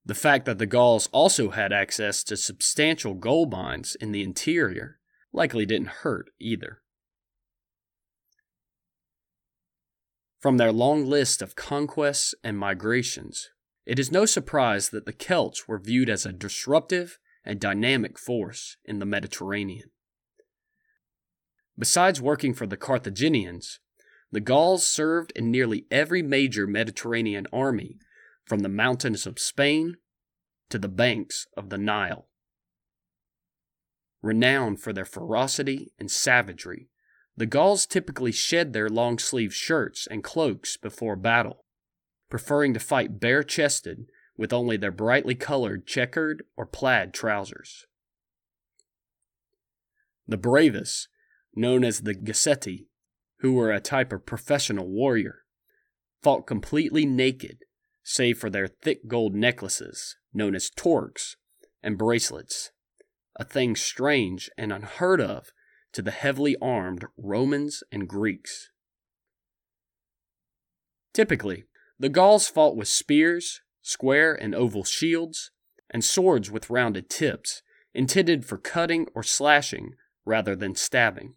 The 0.05 0.15
fact 0.15 0.45
that 0.45 0.57
the 0.57 0.65
Gauls 0.65 1.09
also 1.11 1.49
had 1.49 1.73
access 1.73 2.23
to 2.25 2.37
substantial 2.37 3.13
gold 3.13 3.51
mines 3.51 3.95
in 3.95 4.11
the 4.11 4.23
interior 4.23 4.99
likely 5.33 5.65
didn't 5.65 5.87
hurt 5.87 6.29
either. 6.39 6.81
From 10.39 10.57
their 10.57 10.71
long 10.71 11.05
list 11.05 11.41
of 11.41 11.55
conquests 11.55 12.35
and 12.43 12.57
migrations, 12.57 13.49
it 13.85 13.97
is 13.97 14.11
no 14.11 14.25
surprise 14.25 14.89
that 14.89 15.05
the 15.05 15.13
Celts 15.13 15.67
were 15.67 15.79
viewed 15.79 16.09
as 16.09 16.25
a 16.25 16.33
disruptive 16.33 17.17
and 17.43 17.59
dynamic 17.59 18.19
force 18.19 18.77
in 18.85 18.99
the 18.99 19.05
Mediterranean. 19.05 19.89
Besides 21.79 22.21
working 22.21 22.53
for 22.53 22.67
the 22.67 22.77
Carthaginians, 22.77 23.79
the 24.31 24.41
Gauls 24.41 24.85
served 24.85 25.31
in 25.35 25.49
nearly 25.49 25.85
every 25.89 26.21
major 26.21 26.67
Mediterranean 26.67 27.47
army, 27.53 27.97
from 28.45 28.59
the 28.59 28.69
mountains 28.69 29.27
of 29.27 29.39
Spain 29.39 29.97
to 30.69 30.79
the 30.79 30.87
banks 30.87 31.47
of 31.55 31.69
the 31.69 31.77
Nile. 31.77 32.27
Renowned 34.21 34.81
for 34.81 34.93
their 34.93 35.05
ferocity 35.05 35.91
and 35.99 36.09
savagery, 36.09 36.89
the 37.37 37.45
Gauls 37.45 37.85
typically 37.85 38.31
shed 38.31 38.73
their 38.73 38.89
long 38.89 39.19
sleeved 39.19 39.53
shirts 39.53 40.07
and 40.09 40.23
cloaks 40.23 40.75
before 40.75 41.15
battle, 41.15 41.65
preferring 42.29 42.73
to 42.73 42.79
fight 42.79 43.19
bare 43.19 43.43
chested 43.43 44.07
with 44.35 44.51
only 44.51 44.75
their 44.75 44.91
brightly 44.91 45.35
colored 45.35 45.85
checkered 45.85 46.43
or 46.57 46.65
plaid 46.65 47.13
trousers. 47.13 47.85
The 50.27 50.37
bravest 50.37 51.09
known 51.55 51.83
as 51.83 52.01
the 52.01 52.15
Gaesatae, 52.15 52.87
who 53.39 53.53
were 53.53 53.71
a 53.71 53.79
type 53.79 54.11
of 54.11 54.25
professional 54.25 54.87
warrior, 54.87 55.43
fought 56.21 56.47
completely 56.47 57.05
naked, 57.05 57.59
save 58.03 58.39
for 58.39 58.49
their 58.49 58.67
thick 58.67 59.07
gold 59.07 59.35
necklaces, 59.35 60.15
known 60.33 60.55
as 60.55 60.71
torques, 60.71 61.35
and 61.83 61.97
bracelets, 61.97 62.71
a 63.35 63.43
thing 63.43 63.75
strange 63.75 64.49
and 64.57 64.73
unheard 64.73 65.21
of 65.21 65.51
to 65.97 66.03
the 66.03 66.11
heavily 66.11 66.55
armed 66.61 67.05
Romans 67.17 67.81
and 67.91 68.07
Greeks. 68.07 68.69
Typically, 71.11 71.63
the 71.97 72.07
Gauls 72.07 72.47
fought 72.47 72.75
with 72.75 72.87
spears, 72.87 73.61
square 73.81 74.35
and 74.35 74.53
oval 74.53 74.83
shields, 74.83 75.49
and 75.89 76.05
swords 76.05 76.51
with 76.51 76.69
rounded 76.69 77.09
tips, 77.09 77.63
intended 77.95 78.45
for 78.45 78.59
cutting 78.59 79.07
or 79.15 79.23
slashing 79.23 79.95
rather 80.23 80.55
than 80.55 80.75
stabbing. 80.75 81.33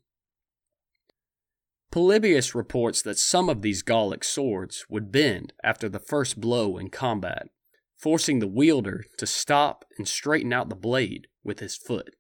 Polybius 1.91 2.55
reports 2.55 3.01
that 3.01 3.19
some 3.19 3.49
of 3.49 3.63
these 3.63 3.81
Gallic 3.81 4.23
swords 4.23 4.85
would 4.91 5.11
bend 5.11 5.55
after 5.65 5.89
the 5.89 5.99
first 5.99 6.39
blow 6.39 6.77
in 6.77 6.91
combat, 6.91 7.49
forcing 7.97 8.41
the 8.41 8.47
wielder 8.47 9.07
to 9.17 9.27
stop 9.27 9.87
and 9.97 10.07
straighten 10.07 10.53
out 10.53 10.69
the 10.69 10.77
blade 10.77 11.29
with 11.43 11.61
his 11.61 11.79
foot. 11.79 12.15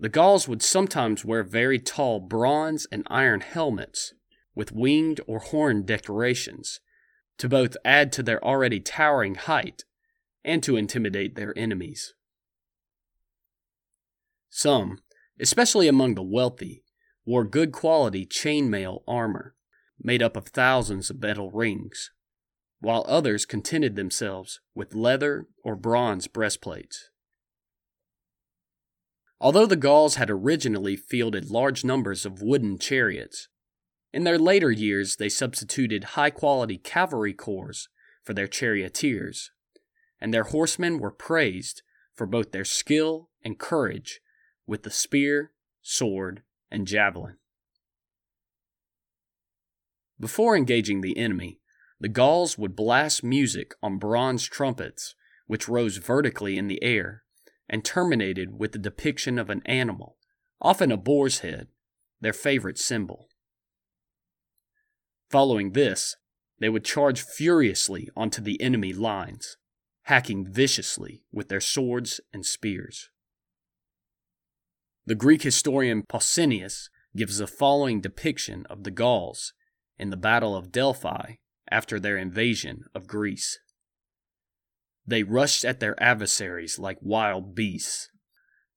The 0.00 0.08
Gauls 0.08 0.46
would 0.46 0.62
sometimes 0.62 1.24
wear 1.24 1.42
very 1.42 1.80
tall 1.80 2.20
bronze 2.20 2.86
and 2.92 3.02
iron 3.08 3.40
helmets 3.40 4.14
with 4.54 4.72
winged 4.72 5.20
or 5.26 5.40
horned 5.40 5.86
decorations 5.86 6.80
to 7.38 7.48
both 7.48 7.76
add 7.84 8.12
to 8.12 8.22
their 8.22 8.44
already 8.44 8.78
towering 8.80 9.34
height 9.34 9.84
and 10.44 10.62
to 10.62 10.76
intimidate 10.76 11.34
their 11.34 11.56
enemies. 11.58 12.14
Some, 14.50 14.98
especially 15.40 15.88
among 15.88 16.14
the 16.14 16.22
wealthy, 16.22 16.84
wore 17.24 17.44
good 17.44 17.72
quality 17.72 18.24
chainmail 18.24 19.02
armor, 19.06 19.54
made 20.00 20.22
up 20.22 20.36
of 20.36 20.48
thousands 20.48 21.10
of 21.10 21.20
metal 21.20 21.50
rings, 21.50 22.12
while 22.80 23.04
others 23.08 23.44
contented 23.44 23.96
themselves 23.96 24.60
with 24.74 24.94
leather 24.94 25.46
or 25.64 25.74
bronze 25.74 26.28
breastplates. 26.28 27.10
Although 29.40 29.66
the 29.66 29.76
Gauls 29.76 30.16
had 30.16 30.30
originally 30.30 30.96
fielded 30.96 31.50
large 31.50 31.84
numbers 31.84 32.26
of 32.26 32.42
wooden 32.42 32.78
chariots, 32.78 33.48
in 34.12 34.24
their 34.24 34.38
later 34.38 34.70
years 34.70 35.16
they 35.16 35.28
substituted 35.28 36.04
high 36.04 36.30
quality 36.30 36.76
cavalry 36.76 37.34
corps 37.34 37.88
for 38.24 38.34
their 38.34 38.48
charioteers, 38.48 39.52
and 40.20 40.34
their 40.34 40.44
horsemen 40.44 40.98
were 40.98 41.12
praised 41.12 41.82
for 42.14 42.26
both 42.26 42.50
their 42.50 42.64
skill 42.64 43.30
and 43.44 43.58
courage 43.58 44.20
with 44.66 44.82
the 44.82 44.90
spear, 44.90 45.52
sword, 45.82 46.42
and 46.70 46.86
javelin. 46.86 47.36
Before 50.18 50.56
engaging 50.56 51.00
the 51.00 51.16
enemy, 51.16 51.60
the 52.00 52.08
Gauls 52.08 52.58
would 52.58 52.74
blast 52.74 53.22
music 53.22 53.72
on 53.82 53.98
bronze 53.98 54.46
trumpets, 54.46 55.14
which 55.46 55.68
rose 55.68 55.98
vertically 55.98 56.58
in 56.58 56.66
the 56.66 56.82
air 56.82 57.22
and 57.68 57.84
terminated 57.84 58.58
with 58.58 58.72
the 58.72 58.78
depiction 58.78 59.38
of 59.38 59.50
an 59.50 59.62
animal, 59.66 60.16
often 60.60 60.90
a 60.90 60.96
boar's 60.96 61.40
head, 61.40 61.68
their 62.20 62.32
favorite 62.32 62.78
symbol. 62.78 63.28
Following 65.30 65.72
this, 65.72 66.16
they 66.58 66.68
would 66.68 66.84
charge 66.84 67.22
furiously 67.22 68.08
onto 68.16 68.40
the 68.40 68.60
enemy 68.60 68.92
lines, 68.92 69.56
hacking 70.02 70.50
viciously 70.50 71.22
with 71.30 71.48
their 71.48 71.60
swords 71.60 72.20
and 72.32 72.44
spears. 72.44 73.10
The 75.06 75.14
Greek 75.14 75.42
historian 75.42 76.02
Pausanias 76.02 76.88
gives 77.16 77.38
the 77.38 77.46
following 77.46 78.00
depiction 78.00 78.66
of 78.68 78.84
the 78.84 78.90
Gauls 78.90 79.52
in 79.98 80.10
the 80.10 80.16
Battle 80.16 80.56
of 80.56 80.72
Delphi 80.72 81.34
after 81.70 82.00
their 82.00 82.16
invasion 82.16 82.84
of 82.94 83.06
Greece. 83.06 83.58
They 85.08 85.22
rushed 85.22 85.64
at 85.64 85.80
their 85.80 86.00
adversaries 86.02 86.78
like 86.78 86.98
wild 87.00 87.54
beasts, 87.54 88.10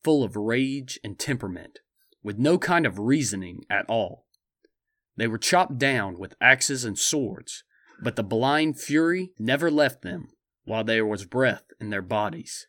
full 0.02 0.24
of 0.24 0.38
rage 0.38 0.98
and 1.04 1.20
temperament, 1.20 1.80
with 2.24 2.38
no 2.38 2.58
kind 2.58 2.86
of 2.86 2.98
reasoning 2.98 3.66
at 3.70 3.86
all. 3.90 4.28
They 5.18 5.28
were 5.28 5.38
chopped 5.38 5.78
down 5.78 6.18
with 6.18 6.38
axes 6.40 6.86
and 6.86 6.98
swords, 6.98 7.66
but 8.02 8.16
the 8.16 8.24
blind 8.24 8.80
fury 8.80 9.34
never 9.38 9.70
left 9.70 10.04
them 10.04 10.30
while 10.64 10.86
there 10.86 11.06
was 11.06 11.26
breath 11.26 11.66
in 11.82 11.90
their 11.90 12.02
bodies. 12.02 12.66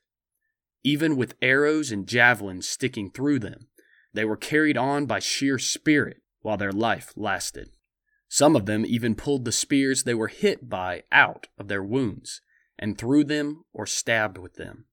Even 0.83 1.17
with 1.17 1.37
arrows 1.41 1.93
and 1.93 2.09
javelins 2.09 2.67
sticking 2.67 3.13
through 3.13 3.39
them, 3.39 3.69
they 4.13 4.25
were 4.25 4.37
carried 4.37 4.77
on 4.77 5.07
by 5.07 5.21
sheer 5.21 5.61
spirit 5.61 6.21
while 6.41 6.57
their 6.57 6.73
life 6.73 7.13
lasted. 7.15 7.71
Some 8.29 8.57
of 8.57 8.67
them 8.67 8.85
even 8.85 9.15
pulled 9.15 9.45
the 9.45 9.53
spears 9.53 10.03
they 10.03 10.15
were 10.15 10.27
hit 10.27 10.69
by 10.69 11.05
out 11.13 11.47
of 11.57 11.69
their 11.69 11.85
wounds 11.85 12.41
and 12.83 12.99
threw 12.99 13.23
them 13.23 13.65
or 13.73 13.87
stabbed 13.87 14.37
with 14.37 14.55
them. 14.55 14.87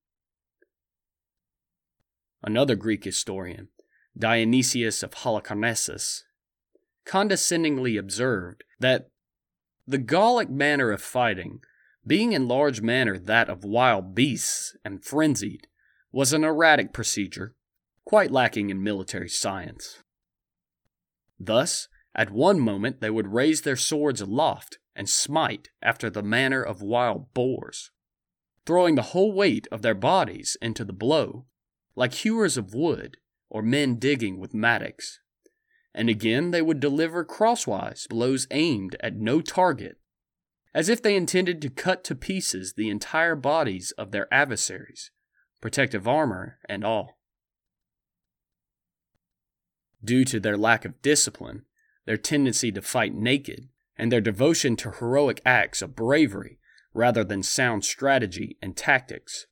Another 2.44 2.76
Greek 2.76 3.04
historian, 3.04 3.70
Dionysius 4.16 5.02
of 5.02 5.16
Halicarnassus, 5.16 6.22
condescendingly 7.04 7.98
observed 7.98 8.64
that 8.80 9.10
the 9.88 9.98
Gallic 9.98 10.52
manner 10.52 10.92
of 10.92 11.02
fighting, 11.02 11.62
being 12.06 12.32
in 12.32 12.48
large 12.48 12.80
manner 12.80 13.18
that 13.18 13.50
of 13.50 13.64
wild 13.64 14.14
beasts 14.14 14.78
and 14.86 15.04
frenzied, 15.04 15.66
was 16.12 16.32
an 16.32 16.44
erratic 16.44 16.94
procedure, 16.94 17.56
quite 18.06 18.30
lacking 18.30 18.70
in 18.70 18.84
military 18.84 19.30
science. 19.30 20.04
Thus, 21.40 21.88
at 22.14 22.30
one 22.30 22.60
moment 22.60 23.02
they 23.02 23.10
would 23.10 23.34
raise 23.34 23.62
their 23.62 23.76
swords 23.76 24.22
aloft 24.22 24.78
and 25.00 25.08
smite 25.08 25.70
after 25.82 26.10
the 26.10 26.22
manner 26.22 26.62
of 26.62 26.82
wild 26.82 27.34
boars, 27.34 27.90
throwing 28.66 28.96
the 28.96 29.14
whole 29.14 29.32
weight 29.32 29.66
of 29.72 29.82
their 29.82 29.96
bodies 29.96 30.58
into 30.62 30.84
the 30.84 30.92
blow, 30.92 31.46
like 31.96 32.14
hewers 32.14 32.58
of 32.58 32.74
wood 32.74 33.16
or 33.50 33.62
men 33.62 33.96
digging 33.96 34.38
with 34.38 34.54
mattocks. 34.54 35.22
And 35.96 36.10
again 36.10 36.52
they 36.52 36.62
would 36.62 36.82
deliver 36.82 37.24
crosswise 37.24 38.08
blows 38.10 38.46
aimed 38.52 38.98
at 39.00 39.16
no 39.16 39.40
target, 39.40 39.98
as 40.74 40.90
if 40.90 41.02
they 41.02 41.16
intended 41.16 41.62
to 41.62 41.70
cut 41.70 42.04
to 42.04 42.14
pieces 42.14 42.74
the 42.74 42.90
entire 42.90 43.38
bodies 43.38 43.92
of 43.92 44.12
their 44.12 44.28
adversaries, 44.34 45.12
protective 45.62 46.10
armor 46.10 46.60
and 46.68 46.84
all. 46.84 47.20
Due 50.04 50.26
to 50.26 50.42
their 50.42 50.58
lack 50.58 50.84
of 50.84 51.02
discipline, 51.02 51.64
their 52.06 52.18
tendency 52.18 52.70
to 52.74 52.82
fight 52.82 53.14
naked, 53.14 53.70
and 54.00 54.10
their 54.10 54.22
devotion 54.22 54.78
to 54.78 54.92
heroic 54.92 55.42
acts 55.46 55.82
of 55.82 55.96
bravery 55.96 56.58
rather 56.94 57.24
than 57.24 57.44
sound 57.44 57.84
strategy 57.84 58.58
and 58.62 58.78
tactics. 58.78 59.46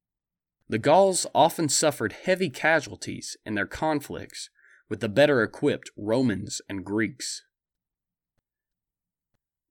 The 0.70 0.80
Gauls 0.80 1.28
often 1.36 1.68
suffered 1.68 2.14
heavy 2.14 2.50
casualties 2.50 3.36
in 3.46 3.56
their 3.56 3.68
conflicts 3.68 4.50
with 4.90 5.02
the 5.02 5.10
better 5.10 5.44
equipped 5.44 5.92
Romans 5.98 6.62
and 6.70 6.86
Greeks. 6.86 7.44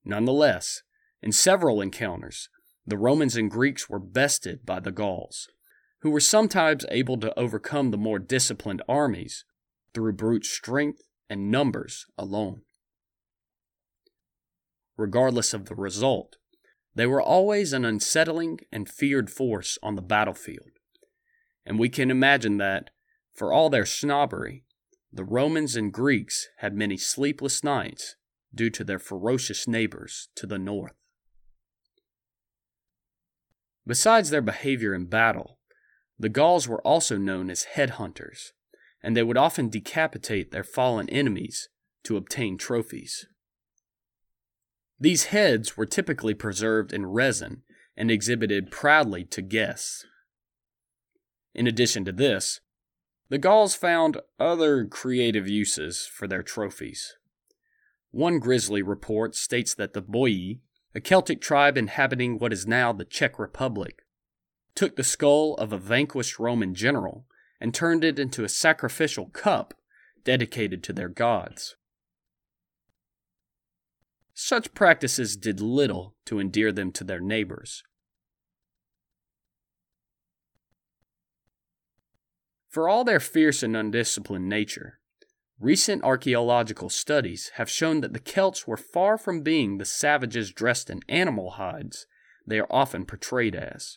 Nonetheless, 0.05 0.83
in 1.23 1.33
several 1.33 1.81
encounters, 1.81 2.51
the 2.87 2.99
Romans 2.99 3.35
and 3.35 3.51
Greeks 3.51 3.89
were 3.89 3.99
bested 3.99 4.67
by 4.67 4.79
the 4.79 4.93
Gauls, 4.93 5.49
who 6.01 6.11
were 6.11 6.21
sometimes 6.21 6.85
able 6.91 7.17
to 7.19 7.37
overcome 7.39 7.91
the 7.91 7.97
more 7.97 8.19
disciplined 8.19 8.83
armies 8.87 9.45
through 9.95 10.13
brute 10.13 10.45
strength 10.45 11.03
and 11.31 11.51
numbers 11.51 12.05
alone 12.19 12.61
regardless 14.97 15.53
of 15.53 15.67
the 15.67 15.75
result. 15.75 16.37
They 16.95 17.07
were 17.07 17.21
always 17.21 17.73
an 17.73 17.85
unsettling 17.85 18.61
and 18.73 18.89
feared 18.89 19.31
force 19.31 19.79
on 19.83 19.95
the 19.95 20.03
battlefield. 20.03 20.71
And 21.65 21.79
we 21.79 21.89
can 21.89 22.11
imagine 22.11 22.57
that, 22.59 22.91
for 23.35 23.53
all 23.53 23.69
their 23.69 23.85
snobbery, 23.85 24.65
the 25.13 25.25
Romans 25.25 25.77
and 25.77 25.93
Greeks 25.93 26.49
had 26.59 26.75
many 26.75 26.97
sleepless 26.97 27.63
nights 27.63 28.17
due 28.55 28.71
to 28.71 28.85
their 28.85 28.99
ferocious 28.99 29.69
neighbors 29.69 30.29
to 30.37 30.47
the 30.47 30.59
north. 30.59 30.95
Besides 33.87 34.31
their 34.31 34.43
behavior 34.43 34.95
in 34.95 35.07
battle, 35.07 35.59
the 36.19 36.29
Gauls 36.29 36.67
were 36.67 36.81
also 36.81 37.19
known 37.19 37.51
as 37.51 37.67
headhunters, 37.75 38.53
and 39.03 39.17
they 39.17 39.23
would 39.23 39.37
often 39.37 39.69
decapitate 39.69 40.51
their 40.51 40.65
fallen 40.65 41.09
enemies 41.11 41.69
to 42.05 42.17
obtain 42.17 42.57
trophies. 42.57 43.27
These 44.99 45.27
heads 45.27 45.77
were 45.77 45.87
typically 45.87 46.35
preserved 46.35 46.93
in 46.93 47.07
resin 47.07 47.63
and 47.97 48.11
exhibited 48.11 48.71
proudly 48.71 49.25
to 49.25 49.43
guests. 49.43 50.07
In 51.55 51.67
addition 51.67 52.05
to 52.05 52.13
this, 52.13 52.61
the 53.29 53.39
Gauls 53.39 53.75
found 53.75 54.21
other 54.39 54.85
creative 54.87 55.49
uses 55.49 56.07
for 56.07 56.27
their 56.27 56.43
trophies. 56.43 57.17
One 58.11 58.39
grisly 58.39 58.83
report 58.83 59.35
states 59.35 59.75
that 59.75 59.93
the 59.93 60.03
Boii, 60.03 60.61
a 60.95 61.01
Celtic 61.01 61.41
tribe 61.41 61.77
inhabiting 61.77 62.39
what 62.39 62.53
is 62.53 62.67
now 62.67 62.93
the 62.93 63.05
Czech 63.05 63.39
Republic, 63.39 64.03
took 64.75 64.97
the 64.97 65.05
skull 65.05 65.55
of 65.55 65.73
a 65.73 65.79
vanquished 65.79 66.39
Roman 66.39 66.75
general 66.75 67.27
and 67.61 67.75
turned 67.75 68.05
it 68.05 68.19
into 68.19 68.45
a 68.45 68.49
sacrificial 68.49 69.27
cup 69.31 69.75
dedicated 70.25 70.83
to 70.85 70.93
their 70.93 71.09
gods. 71.09 71.77
Such 74.39 74.75
practices 74.75 75.35
did 75.35 75.63
little 75.63 76.15
to 76.27 76.39
endear 76.39 76.71
them 76.71 76.93
to 76.93 77.05
their 77.05 77.21
neighbors. 77.21 77.83
For 82.69 82.87
all 82.87 83.03
their 83.03 83.19
fierce 83.19 83.63
and 83.63 83.75
undisciplined 83.75 84.47
nature, 84.47 85.01
recent 85.59 86.05
archaeological 86.05 86.91
studies 86.91 87.51
have 87.55 87.71
shown 87.71 88.03
that 88.03 88.13
the 88.13 88.21
Celts 88.21 88.67
were 88.67 88.77
far 88.77 89.17
from 89.17 89.41
being 89.41 89.79
the 89.79 89.87
savages 89.87 90.53
dressed 90.53 90.91
in 90.91 91.01
animal 91.09 91.53
hides 91.53 92.07
they 92.47 92.59
are 92.59 92.71
often 92.71 93.07
portrayed 93.07 93.57
as. 93.57 93.97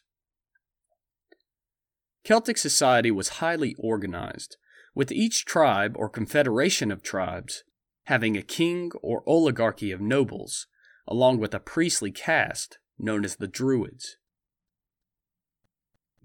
Celtic 2.23 2.57
society 2.57 3.11
was 3.11 3.39
highly 3.43 3.75
organized, 3.77 4.55
with 4.95 5.11
each 5.11 5.43
tribe 5.43 5.97
or 5.97 6.07
confederation 6.07 6.91
of 6.91 7.03
tribes 7.03 7.65
having 8.09 8.35
a 8.35 8.41
king 8.41 8.91
or 9.03 9.21
oligarchy 9.27 9.91
of 9.91 10.01
nobles, 10.01 10.65
along 11.07 11.37
with 11.37 11.53
a 11.53 11.59
priestly 11.59 12.11
caste 12.11 12.79
known 12.97 13.23
as 13.23 13.35
the 13.35 13.47
Druids. 13.47 14.17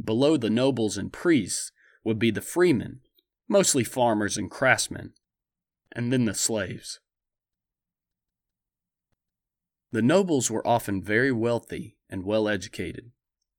Below 0.02 0.38
the 0.38 0.48
nobles 0.48 0.96
and 0.96 1.12
priests 1.12 1.72
would 2.02 2.18
be 2.18 2.30
the 2.30 2.40
freemen, 2.40 3.00
mostly 3.48 3.84
farmers 3.84 4.38
and 4.38 4.50
craftsmen, 4.50 5.12
and 5.92 6.10
then 6.10 6.24
the 6.24 6.32
slaves. 6.32 7.00
The 9.92 10.00
nobles 10.00 10.50
were 10.50 10.66
often 10.66 11.02
very 11.02 11.32
wealthy 11.32 11.98
and 12.08 12.24
well 12.24 12.48
educated, 12.48 13.10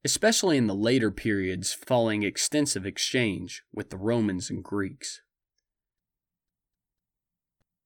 especially 0.03 0.57
in 0.57 0.65
the 0.65 0.73
later 0.73 1.11
periods 1.11 1.73
following 1.73 2.23
extensive 2.23 2.87
exchange 2.87 3.61
with 3.71 3.91
the 3.91 3.97
Romans 3.97 4.49
and 4.49 4.63
Greeks. 4.63 5.21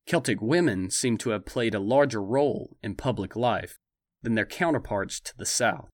Celtic 0.10 0.42
women 0.42 0.90
seem 0.90 1.20
to 1.20 1.30
have 1.30 1.46
played 1.46 1.76
a 1.76 1.80
larger 1.80 2.20
role 2.20 2.76
in 2.82 2.96
public 2.96 3.36
life 3.36 3.78
than 4.24 4.34
their 4.34 4.44
counterparts 4.44 5.20
to 5.20 5.38
the 5.38 5.46
south, 5.46 5.92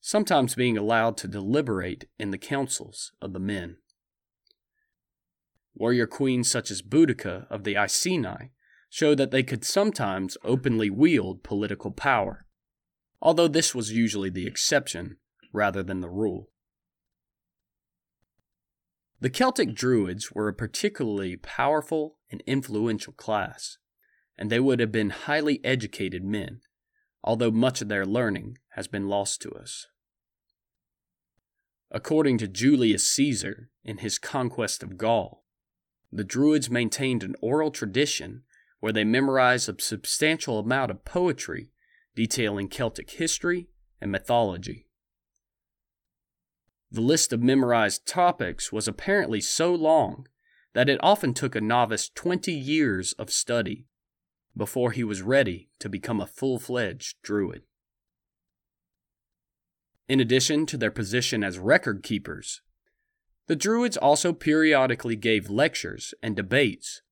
sometimes 0.00 0.54
being 0.54 0.78
allowed 0.78 1.16
to 1.16 1.26
deliberate 1.26 2.08
in 2.16 2.30
the 2.30 2.38
councils 2.38 3.10
of 3.20 3.32
the 3.32 3.40
men. 3.40 3.78
warrior 5.74 6.06
queens 6.06 6.48
such 6.48 6.70
as 6.70 6.80
Boudica 6.80 7.48
of 7.50 7.64
the 7.64 7.76
Iceni 7.76 8.52
show 8.88 9.16
that 9.16 9.32
they 9.32 9.42
could 9.42 9.64
sometimes 9.64 10.38
openly 10.44 10.88
wield 10.88 11.42
political 11.42 11.90
power, 11.90 12.46
although 13.20 13.48
this 13.48 13.74
was 13.74 13.90
usually 13.90 14.30
the 14.30 14.46
exception 14.46 15.16
rather 15.52 15.82
than 15.82 15.98
the 15.98 16.08
rule. 16.08 16.52
The 19.18 19.28
Celtic 19.28 19.74
Druids 19.74 20.30
were 20.30 20.46
a 20.46 20.54
particularly 20.54 21.34
powerful 21.34 22.19
and 22.30 22.42
influential 22.46 23.12
class, 23.12 23.78
and 24.38 24.50
they 24.50 24.60
would 24.60 24.80
have 24.80 24.92
been 24.92 25.10
highly 25.10 25.60
educated 25.64 26.24
men, 26.24 26.60
although 27.22 27.50
much 27.50 27.82
of 27.82 27.88
their 27.88 28.06
learning 28.06 28.58
has 28.70 28.88
been 28.88 29.08
lost 29.08 29.42
to 29.42 29.50
us. 29.52 29.86
According 31.90 32.38
to 32.38 32.48
Julius 32.48 33.06
Caesar 33.10 33.70
in 33.84 33.98
his 33.98 34.18
conquest 34.18 34.82
of 34.82 34.96
Gaul, 34.96 35.44
the 36.12 36.24
Druids 36.24 36.70
maintained 36.70 37.22
an 37.22 37.34
oral 37.40 37.70
tradition 37.70 38.42
where 38.80 38.92
they 38.92 39.04
memorized 39.04 39.68
a 39.68 39.80
substantial 39.80 40.58
amount 40.58 40.90
of 40.90 41.04
poetry 41.04 41.70
detailing 42.14 42.68
Celtic 42.68 43.10
history 43.10 43.68
and 44.00 44.10
mythology. 44.10 44.86
The 46.90 47.00
list 47.00 47.32
of 47.32 47.42
memorized 47.42 48.06
topics 48.06 48.72
was 48.72 48.88
apparently 48.88 49.40
so 49.40 49.72
long 49.74 50.26
that 50.74 50.88
it 50.88 51.00
often 51.02 51.34
took 51.34 51.54
a 51.54 51.60
novice 51.60 52.10
20 52.14 52.52
years 52.52 53.12
of 53.14 53.30
study 53.30 53.86
before 54.56 54.92
he 54.92 55.04
was 55.04 55.22
ready 55.22 55.70
to 55.78 55.88
become 55.88 56.20
a 56.20 56.26
full 56.26 56.58
fledged 56.58 57.16
druid. 57.22 57.62
In 60.08 60.20
addition 60.20 60.66
to 60.66 60.76
their 60.76 60.90
position 60.90 61.44
as 61.44 61.58
record 61.58 62.02
keepers, 62.02 62.62
the 63.46 63.56
Druids 63.56 63.96
also 63.96 64.32
periodically 64.32 65.16
gave 65.16 65.50
lectures 65.50 66.14
and 66.22 66.36
debates 66.36 67.02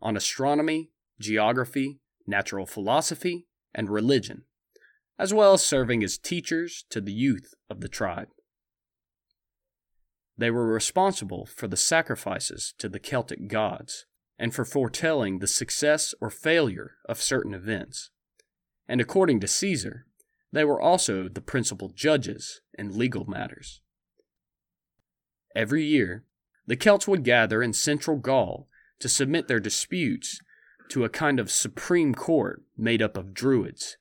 on 0.00 0.16
astronomy, 0.16 0.90
geography, 1.20 2.00
natural 2.26 2.66
philosophy, 2.66 3.46
and 3.74 3.88
religion, 3.88 4.42
as 5.18 5.32
well 5.32 5.52
as 5.52 5.64
serving 5.64 6.02
as 6.02 6.18
teachers 6.18 6.84
to 6.90 7.00
the 7.00 7.12
youth 7.12 7.54
of 7.70 7.80
the 7.80 7.88
tribe. 7.88 8.28
They 10.36 10.50
were 10.50 10.66
responsible 10.66 11.46
for 11.46 11.68
the 11.68 11.76
sacrifices 11.76 12.74
to 12.78 12.88
the 12.88 12.98
Celtic 12.98 13.48
gods 13.48 14.06
and 14.38 14.52
for 14.52 14.64
foretelling 14.64 15.38
the 15.38 15.46
success 15.46 16.14
or 16.20 16.30
failure 16.30 16.96
of 17.08 17.22
certain 17.22 17.54
events. 17.54 18.10
And 18.88 19.00
according 19.00 19.40
to 19.40 19.48
Caesar, 19.48 20.06
they 20.52 20.64
were 20.64 20.80
also 20.80 21.28
the 21.28 21.40
principal 21.40 21.88
judges 21.88 22.60
in 22.76 22.98
legal 22.98 23.24
matters. 23.24 23.80
Every 25.54 25.84
year, 25.84 26.24
the 26.66 26.76
Celts 26.76 27.06
would 27.06 27.22
gather 27.22 27.62
in 27.62 27.72
central 27.72 28.16
Gaul 28.16 28.68
to 28.98 29.08
submit 29.08 29.48
their 29.48 29.60
disputes 29.60 30.40
to 30.88 31.04
a 31.04 31.08
kind 31.08 31.38
of 31.38 31.50
supreme 31.50 32.14
court 32.14 32.62
made 32.76 33.02
up 33.02 33.16
of 33.16 33.34
druids, 33.34 33.96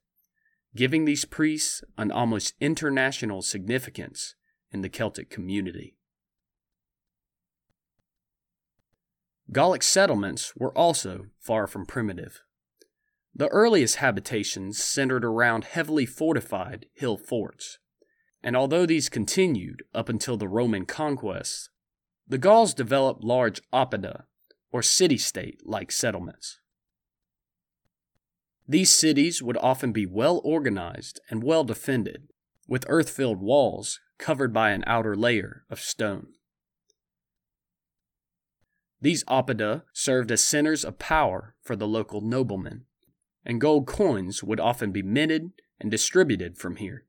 giving 0.76 1.06
these 1.06 1.26
priests 1.26 1.84
an 1.98 2.12
almost 2.12 2.54
international 2.60 3.42
significance 3.42 4.36
in 4.72 4.82
the 4.82 4.90
Celtic 4.90 5.30
community. 5.30 5.96
Gallic 9.52 9.84
settlements 9.84 10.56
were 10.56 10.76
also 10.78 11.28
far 11.40 11.68
from 11.68 11.86
primitive. 11.86 12.42
The 13.36 13.50
earliest 13.50 13.98
habitations 13.98 14.82
centered 14.82 15.26
around 15.26 15.66
heavily 15.66 16.06
fortified 16.06 16.86
hill 16.94 17.18
forts, 17.18 17.80
and 18.42 18.56
although 18.56 18.86
these 18.86 19.10
continued 19.10 19.84
up 19.94 20.10
until 20.10 20.38
the 20.38 20.48
Roman 20.48 20.86
conquests, 20.86 21.70
the 22.28 22.38
Gauls 22.38 22.74
developed 22.74 23.24
large 23.24 23.62
oppida, 23.72 24.24
or 24.72 24.82
city 24.82 25.18
state 25.18 25.60
like 25.66 25.92
settlements. 25.92 26.60
These 28.68 28.92
cities 28.92 29.44
would 29.44 29.58
often 29.58 29.92
be 29.92 30.06
well 30.06 30.42
organized 30.44 31.20
and 31.30 31.44
well 31.44 31.64
defended, 31.64 32.30
with 32.68 32.86
earth 32.88 33.10
filled 33.10 33.42
walls 33.42 34.00
covered 34.18 34.54
by 34.54 34.72
an 34.72 34.84
outer 34.88 35.16
layer 35.16 35.66
of 35.70 35.80
stone. 35.80 36.28
These 39.04 39.26
oppida 39.26 39.84
served 39.92 40.32
as 40.32 40.42
centers 40.42 40.86
of 40.86 40.98
power 40.98 41.56
for 41.62 41.76
the 41.76 41.86
local 41.86 42.22
noblemen, 42.22 42.86
and 43.44 43.60
gold 43.60 43.86
coins 43.86 44.42
would 44.42 44.62
often 44.62 44.94
be 44.94 45.02
minted 45.02 45.52
and 45.78 45.92
distributed 45.92 46.58
from 46.58 46.78
here. 46.78 47.06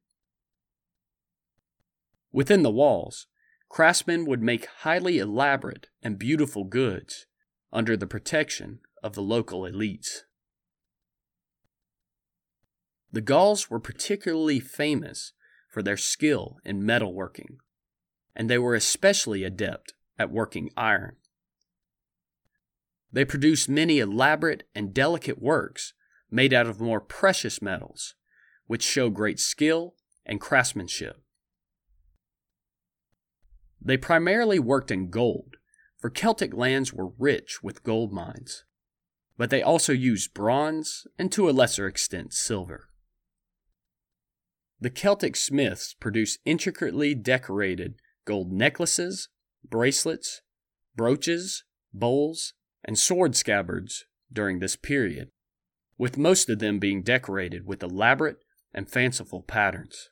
Within 2.32 2.64
the 2.64 2.70
walls, 2.70 3.28
craftsmen 3.68 4.26
would 4.26 4.42
make 4.42 4.66
highly 4.80 5.18
elaborate 5.18 5.90
and 6.02 6.18
beautiful 6.18 6.64
goods 6.64 7.26
under 7.72 7.96
the 7.96 8.08
protection 8.08 8.80
of 9.00 9.14
the 9.14 9.22
local 9.22 9.60
elites. 9.60 10.22
The 13.12 13.20
Gauls 13.20 13.70
were 13.70 13.78
particularly 13.78 14.58
famous 14.58 15.32
for 15.70 15.80
their 15.80 15.96
skill 15.96 16.58
in 16.64 16.82
metalworking, 16.82 17.58
and 18.34 18.50
they 18.50 18.58
were 18.58 18.74
especially 18.74 19.44
adept 19.44 19.94
at 20.18 20.32
working 20.32 20.70
iron. 20.76 21.18
They 23.14 23.24
produced 23.24 23.68
many 23.68 24.00
elaborate 24.00 24.64
and 24.74 24.92
delicate 24.92 25.40
works 25.40 25.92
made 26.32 26.52
out 26.52 26.66
of 26.66 26.80
more 26.80 27.00
precious 27.00 27.62
metals, 27.62 28.16
which 28.66 28.82
show 28.82 29.08
great 29.08 29.38
skill 29.38 29.94
and 30.26 30.40
craftsmanship. 30.40 31.22
They 33.80 33.96
primarily 33.96 34.58
worked 34.58 34.90
in 34.90 35.10
gold, 35.10 35.58
for 35.96 36.10
Celtic 36.10 36.54
lands 36.54 36.92
were 36.92 37.12
rich 37.16 37.62
with 37.62 37.84
gold 37.84 38.12
mines, 38.12 38.64
but 39.38 39.48
they 39.48 39.62
also 39.62 39.92
used 39.92 40.34
bronze 40.34 41.06
and 41.16 41.30
to 41.30 41.48
a 41.48 41.52
lesser 41.52 41.86
extent 41.86 42.32
silver. 42.32 42.88
The 44.80 44.90
Celtic 44.90 45.36
smiths 45.36 45.94
produced 45.94 46.40
intricately 46.44 47.14
decorated 47.14 47.94
gold 48.24 48.50
necklaces, 48.50 49.28
bracelets, 49.64 50.42
brooches, 50.96 51.62
bowls, 51.92 52.54
and 52.84 52.98
sword 52.98 53.34
scabbards 53.34 54.04
during 54.32 54.58
this 54.58 54.76
period, 54.76 55.30
with 55.96 56.18
most 56.18 56.50
of 56.50 56.58
them 56.58 56.78
being 56.78 57.02
decorated 57.02 57.66
with 57.66 57.82
elaborate 57.82 58.38
and 58.72 58.90
fanciful 58.90 59.42
patterns. 59.42 60.10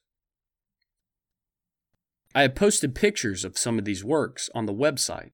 I 2.34 2.42
have 2.42 2.54
posted 2.54 2.94
pictures 2.94 3.44
of 3.44 3.58
some 3.58 3.78
of 3.78 3.84
these 3.84 4.04
works 4.04 4.48
on 4.54 4.66
the 4.66 4.72
website, 4.72 5.32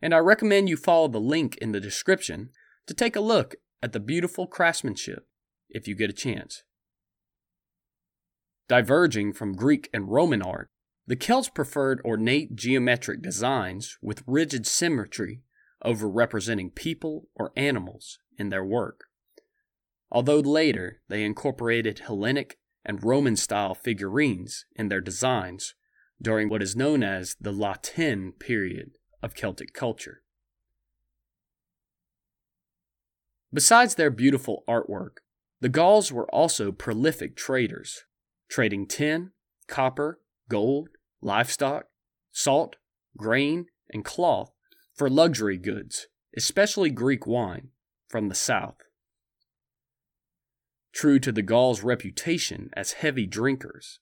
and 0.00 0.14
I 0.14 0.18
recommend 0.18 0.68
you 0.68 0.76
follow 0.76 1.08
the 1.08 1.20
link 1.20 1.56
in 1.56 1.72
the 1.72 1.80
description 1.80 2.50
to 2.86 2.94
take 2.94 3.16
a 3.16 3.20
look 3.20 3.56
at 3.82 3.92
the 3.92 4.00
beautiful 4.00 4.46
craftsmanship 4.46 5.26
if 5.68 5.86
you 5.86 5.94
get 5.94 6.10
a 6.10 6.14
chance. 6.14 6.62
Diverging 8.68 9.32
from 9.32 9.56
Greek 9.56 9.90
and 9.92 10.10
Roman 10.10 10.42
art, 10.42 10.68
the 11.06 11.16
Celts 11.16 11.48
preferred 11.48 12.00
ornate 12.04 12.54
geometric 12.54 13.22
designs 13.22 13.96
with 14.02 14.22
rigid 14.26 14.66
symmetry 14.66 15.42
over 15.82 16.08
representing 16.08 16.70
people 16.70 17.28
or 17.34 17.52
animals 17.56 18.18
in 18.36 18.48
their 18.48 18.64
work. 18.64 19.04
Although 20.10 20.40
later 20.40 21.00
they 21.08 21.24
incorporated 21.24 22.00
Hellenic 22.00 22.58
and 22.84 23.04
Roman 23.04 23.36
style 23.36 23.74
figurines 23.74 24.64
in 24.74 24.88
their 24.88 25.00
designs 25.00 25.74
during 26.20 26.48
what 26.48 26.62
is 26.62 26.74
known 26.74 27.02
as 27.02 27.36
the 27.40 27.52
La 27.52 27.74
Tène 27.74 28.38
period 28.38 28.92
of 29.22 29.34
Celtic 29.34 29.72
culture. 29.72 30.22
Besides 33.52 33.94
their 33.94 34.10
beautiful 34.10 34.64
artwork, 34.68 35.18
the 35.60 35.68
Gauls 35.68 36.12
were 36.12 36.28
also 36.34 36.70
prolific 36.70 37.36
traders, 37.36 38.04
trading 38.48 38.86
tin, 38.86 39.30
copper, 39.66 40.20
gold, 40.48 40.88
livestock, 41.20 41.86
salt, 42.30 42.76
grain, 43.16 43.66
and 43.90 44.04
cloth 44.04 44.52
for 44.98 45.08
luxury 45.08 45.56
goods, 45.56 46.08
especially 46.36 46.90
Greek 46.90 47.24
wine, 47.24 47.68
from 48.08 48.28
the 48.28 48.34
south. 48.34 48.78
True 50.92 51.20
to 51.20 51.30
the 51.30 51.42
Gauls' 51.42 51.84
reputation 51.84 52.70
as 52.72 52.94
heavy 52.94 53.24
drinkers, 53.24 54.00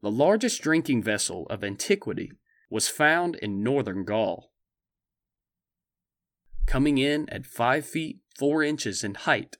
the 0.00 0.10
largest 0.10 0.62
drinking 0.62 1.02
vessel 1.02 1.46
of 1.50 1.62
antiquity 1.62 2.32
was 2.70 2.88
found 2.88 3.36
in 3.36 3.62
northern 3.62 4.04
Gaul. 4.04 4.50
Coming 6.66 6.96
in 6.96 7.28
at 7.28 7.44
5 7.44 7.84
feet 7.84 8.20
4 8.38 8.62
inches 8.62 9.04
in 9.04 9.14
height 9.16 9.58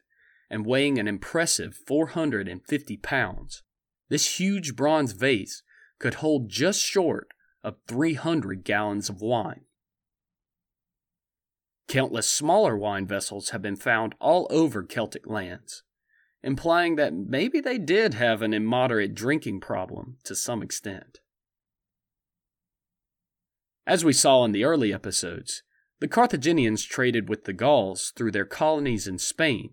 and 0.48 0.64
weighing 0.64 0.98
an 0.98 1.06
impressive 1.06 1.74
450 1.86 2.96
pounds, 2.98 3.62
this 4.08 4.40
huge 4.40 4.74
bronze 4.74 5.12
vase 5.12 5.62
could 5.98 6.14
hold 6.14 6.48
just 6.48 6.80
short 6.80 7.28
of 7.62 7.76
300 7.86 8.64
gallons 8.64 9.10
of 9.10 9.20
wine. 9.20 9.66
Countless 11.88 12.30
smaller 12.30 12.76
wine 12.76 13.06
vessels 13.06 13.50
have 13.50 13.62
been 13.62 13.76
found 13.76 14.14
all 14.20 14.46
over 14.50 14.82
Celtic 14.82 15.26
lands, 15.26 15.82
implying 16.42 16.96
that 16.96 17.14
maybe 17.14 17.60
they 17.60 17.78
did 17.78 18.12
have 18.14 18.42
an 18.42 18.52
immoderate 18.52 19.14
drinking 19.14 19.60
problem 19.60 20.18
to 20.24 20.34
some 20.34 20.62
extent. 20.62 21.20
As 23.86 24.04
we 24.04 24.12
saw 24.12 24.44
in 24.44 24.52
the 24.52 24.64
early 24.64 24.92
episodes, 24.92 25.62
The 26.00 26.08
Carthaginians 26.08 26.84
traded 26.84 27.26
with 27.26 27.44
the 27.44 27.54
Gauls 27.54 28.12
through 28.14 28.32
their 28.32 28.44
colonies 28.44 29.08
in 29.08 29.18
Spain 29.18 29.70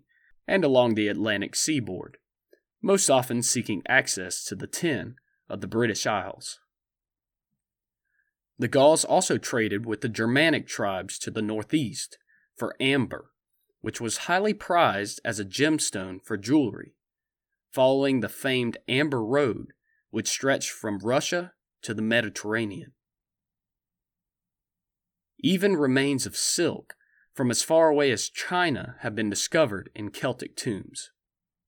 and 0.48 0.64
along 0.64 0.94
the 0.94 1.08
Atlantic 1.08 1.54
seaboard, 1.54 2.16
most 2.80 3.10
often 3.10 3.42
seeking 3.42 3.82
access 3.86 4.42
to 4.44 4.54
the 4.54 4.66
tin 4.66 5.16
of 5.50 5.60
the 5.60 5.66
British 5.66 6.06
Isles. 6.06 6.60
The 8.58 8.68
Gauls 8.68 9.04
also 9.04 9.36
traded 9.36 9.84
with 9.84 10.00
the 10.00 10.08
Germanic 10.08 10.66
tribes 10.66 11.18
to 11.20 11.30
the 11.30 11.42
northeast 11.42 12.16
for 12.56 12.74
amber, 12.80 13.32
which 13.82 14.00
was 14.00 14.18
highly 14.18 14.54
prized 14.54 15.20
as 15.24 15.38
a 15.38 15.44
gemstone 15.44 16.20
for 16.24 16.38
jewelry, 16.38 16.94
following 17.70 18.20
the 18.20 18.30
famed 18.30 18.78
Amber 18.88 19.22
Road, 19.22 19.72
which 20.10 20.28
stretched 20.28 20.70
from 20.70 20.98
Russia 20.98 21.52
to 21.82 21.92
the 21.92 22.02
Mediterranean. 22.02 22.92
Even 25.40 25.76
remains 25.76 26.24
of 26.24 26.34
silk 26.34 26.94
from 27.34 27.50
as 27.50 27.62
far 27.62 27.88
away 27.88 28.10
as 28.10 28.30
China 28.30 28.96
have 29.00 29.14
been 29.14 29.28
discovered 29.28 29.90
in 29.94 30.08
Celtic 30.08 30.56
tombs, 30.56 31.10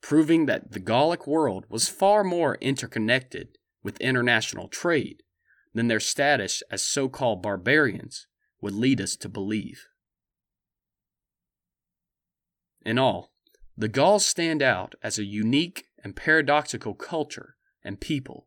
proving 0.01 0.47
that 0.47 0.73
the 0.73 0.81
Gallic 0.81 1.27
world 1.27 1.67
was 1.69 1.89
far 1.89 2.25
more 2.25 2.57
interconnected 2.63 3.59
with 3.83 4.01
international 4.01 4.69
trade 4.69 5.23
than 5.75 5.89
their 5.89 6.01
status 6.01 6.63
as 6.71 6.83
so 6.83 7.09
called 7.09 7.43
barbarians 7.43 8.27
would 8.61 8.75
lead 8.75 9.01
us 9.01 9.17
to 9.17 9.29
believe. 9.29 9.87
In 12.85 12.99
all, 12.99 13.33
the 13.77 13.89
Gauls 13.89 14.27
stand 14.27 14.63
out 14.63 14.95
as 15.03 15.19
a 15.19 15.25
unique 15.25 15.85
and 16.03 16.17
paradoxical 16.17 16.95
culture 16.95 17.57
and 17.85 18.01
people 18.01 18.47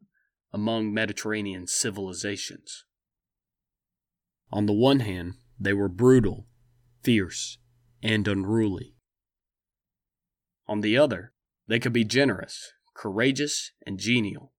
among 0.51 0.93
Mediterranean 0.93 1.67
civilizations. 1.67 2.85
On 4.51 4.65
the 4.65 4.73
one 4.73 4.99
hand, 4.99 5.35
they 5.59 5.73
were 5.73 5.87
brutal, 5.87 6.47
fierce, 7.03 7.57
and 8.03 8.27
unruly. 8.27 8.95
On 10.67 10.81
the 10.81 10.97
other, 10.97 11.33
they 11.67 11.79
could 11.79 11.93
be 11.93 12.03
generous, 12.03 12.73
courageous, 12.93 13.71
and 13.85 13.97
genial, 13.97 14.53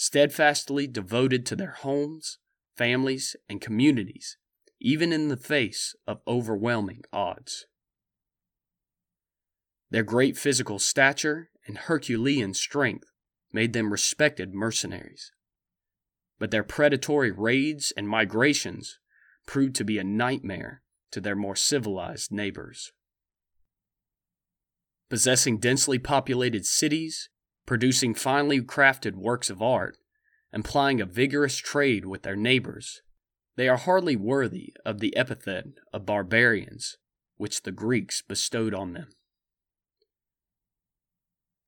steadfastly 0.00 0.86
devoted 0.86 1.44
to 1.44 1.56
their 1.56 1.72
homes, 1.72 2.38
families, 2.76 3.34
and 3.48 3.60
communities, 3.60 4.36
even 4.80 5.12
in 5.12 5.26
the 5.26 5.36
face 5.36 5.96
of 6.06 6.20
overwhelming 6.24 7.02
odds. 7.12 7.66
Their 9.90 10.04
great 10.04 10.36
physical 10.36 10.78
stature 10.78 11.50
and 11.66 11.76
Herculean 11.76 12.54
strength 12.54 13.10
made 13.52 13.72
them 13.72 13.90
respected 13.90 14.54
mercenaries. 14.54 15.32
But 16.38 16.52
their 16.52 16.62
predatory 16.62 17.32
raids 17.32 17.92
and 17.96 18.08
migrations 18.08 19.00
proved 19.46 19.74
to 19.74 19.84
be 19.84 19.98
a 19.98 20.04
nightmare 20.04 20.82
to 21.10 21.20
their 21.20 21.34
more 21.34 21.56
civilized 21.56 22.30
neighbors. 22.30 22.92
Possessing 25.10 25.58
densely 25.58 25.98
populated 25.98 26.64
cities 26.64 27.30
producing 27.68 28.14
finely 28.14 28.62
crafted 28.62 29.14
works 29.14 29.50
of 29.50 29.60
art, 29.60 29.98
and 30.50 30.64
plying 30.64 31.02
a 31.02 31.04
vigorous 31.04 31.58
trade 31.58 32.06
with 32.06 32.22
their 32.22 32.34
neighbors, 32.34 33.02
they 33.56 33.68
are 33.68 33.76
hardly 33.76 34.16
worthy 34.16 34.72
of 34.86 35.00
the 35.00 35.14
epithet 35.14 35.66
of 35.92 36.06
barbarians 36.06 36.96
which 37.36 37.64
the 37.64 37.70
Greeks 37.70 38.22
bestowed 38.22 38.72
on 38.72 38.94
them. 38.94 39.08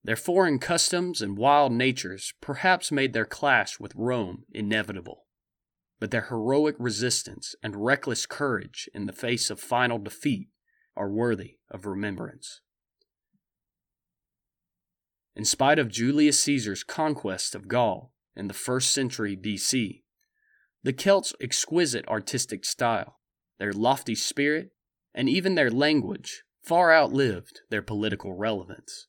Their 0.03 0.17
foreign 0.17 0.59
customs 0.59 1.21
and 1.21 1.37
wild 1.37 1.73
natures 1.73 2.33
perhaps 2.41 2.91
made 2.91 3.13
their 3.13 3.27
clash 3.27 3.79
with 3.79 3.95
Rome 3.95 4.45
inevitable, 4.51 5.27
but 5.99 6.11
their 6.11 6.29
heroic 6.31 6.77
resistance 6.79 7.55
and 7.63 7.85
reckless 7.85 8.25
courage 8.25 8.89
in 8.95 9.05
the 9.05 9.13
face 9.13 9.51
of 9.51 9.61
final 9.61 9.99
defeat 9.99 10.49
are 10.97 11.11
worthy 11.11 11.59
of 11.71 11.85
remembrance. 11.85 12.63
In 15.37 15.45
spite 15.45 15.79
of 15.79 15.89
Julius 15.89 16.41
Caesar's 16.41 16.83
conquest 16.83 17.55
of 17.55 17.69
Gaul 17.69 18.13
in 18.35 18.49
the 18.49 18.55
first 18.55 18.93
century 18.93 19.37
BC, 19.37 20.03
the 20.83 20.93
Celts' 20.93 21.35
exquisite 21.41 22.07
artistic 22.09 22.65
style, 22.65 23.21
their 23.59 23.73
lofty 23.73 24.15
spirit, 24.15 24.71
and 25.15 25.29
even 25.29 25.55
their 25.55 25.71
language 25.71 26.43
far 26.63 26.93
outlived 26.93 27.61
their 27.71 27.83
political 27.83 28.35
relevance. 28.35 29.07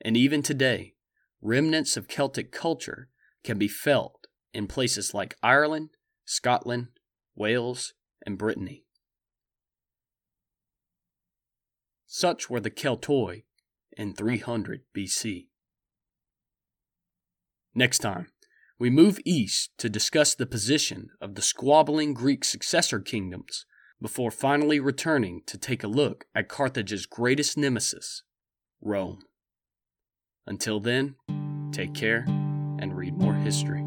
And 0.00 0.16
even 0.16 0.42
today, 0.42 0.94
remnants 1.40 1.96
of 1.96 2.08
Celtic 2.08 2.52
culture 2.52 3.08
can 3.42 3.58
be 3.58 3.68
felt 3.68 4.26
in 4.52 4.66
places 4.66 5.14
like 5.14 5.36
Ireland, 5.42 5.90
Scotland, 6.24 6.88
Wales, 7.34 7.94
and 8.24 8.38
Brittany. 8.38 8.84
Such 12.06 12.48
were 12.48 12.60
the 12.60 12.70
Keltoi 12.70 13.44
in 13.96 14.14
300 14.14 14.82
BC. 14.96 15.48
Next 17.74 17.98
time, 17.98 18.28
we 18.78 18.88
move 18.88 19.18
east 19.24 19.70
to 19.78 19.88
discuss 19.88 20.34
the 20.34 20.46
position 20.46 21.10
of 21.20 21.34
the 21.34 21.42
squabbling 21.42 22.14
Greek 22.14 22.44
successor 22.44 23.00
kingdoms 23.00 23.66
before 24.00 24.30
finally 24.30 24.78
returning 24.78 25.42
to 25.46 25.58
take 25.58 25.82
a 25.82 25.88
look 25.88 26.26
at 26.34 26.48
Carthage's 26.48 27.06
greatest 27.06 27.56
nemesis, 27.56 28.22
Rome. 28.80 29.22
Until 30.46 30.78
then, 30.78 31.16
take 31.72 31.94
care 31.94 32.24
and 32.28 32.96
read 32.96 33.14
more 33.14 33.34
history. 33.34 33.83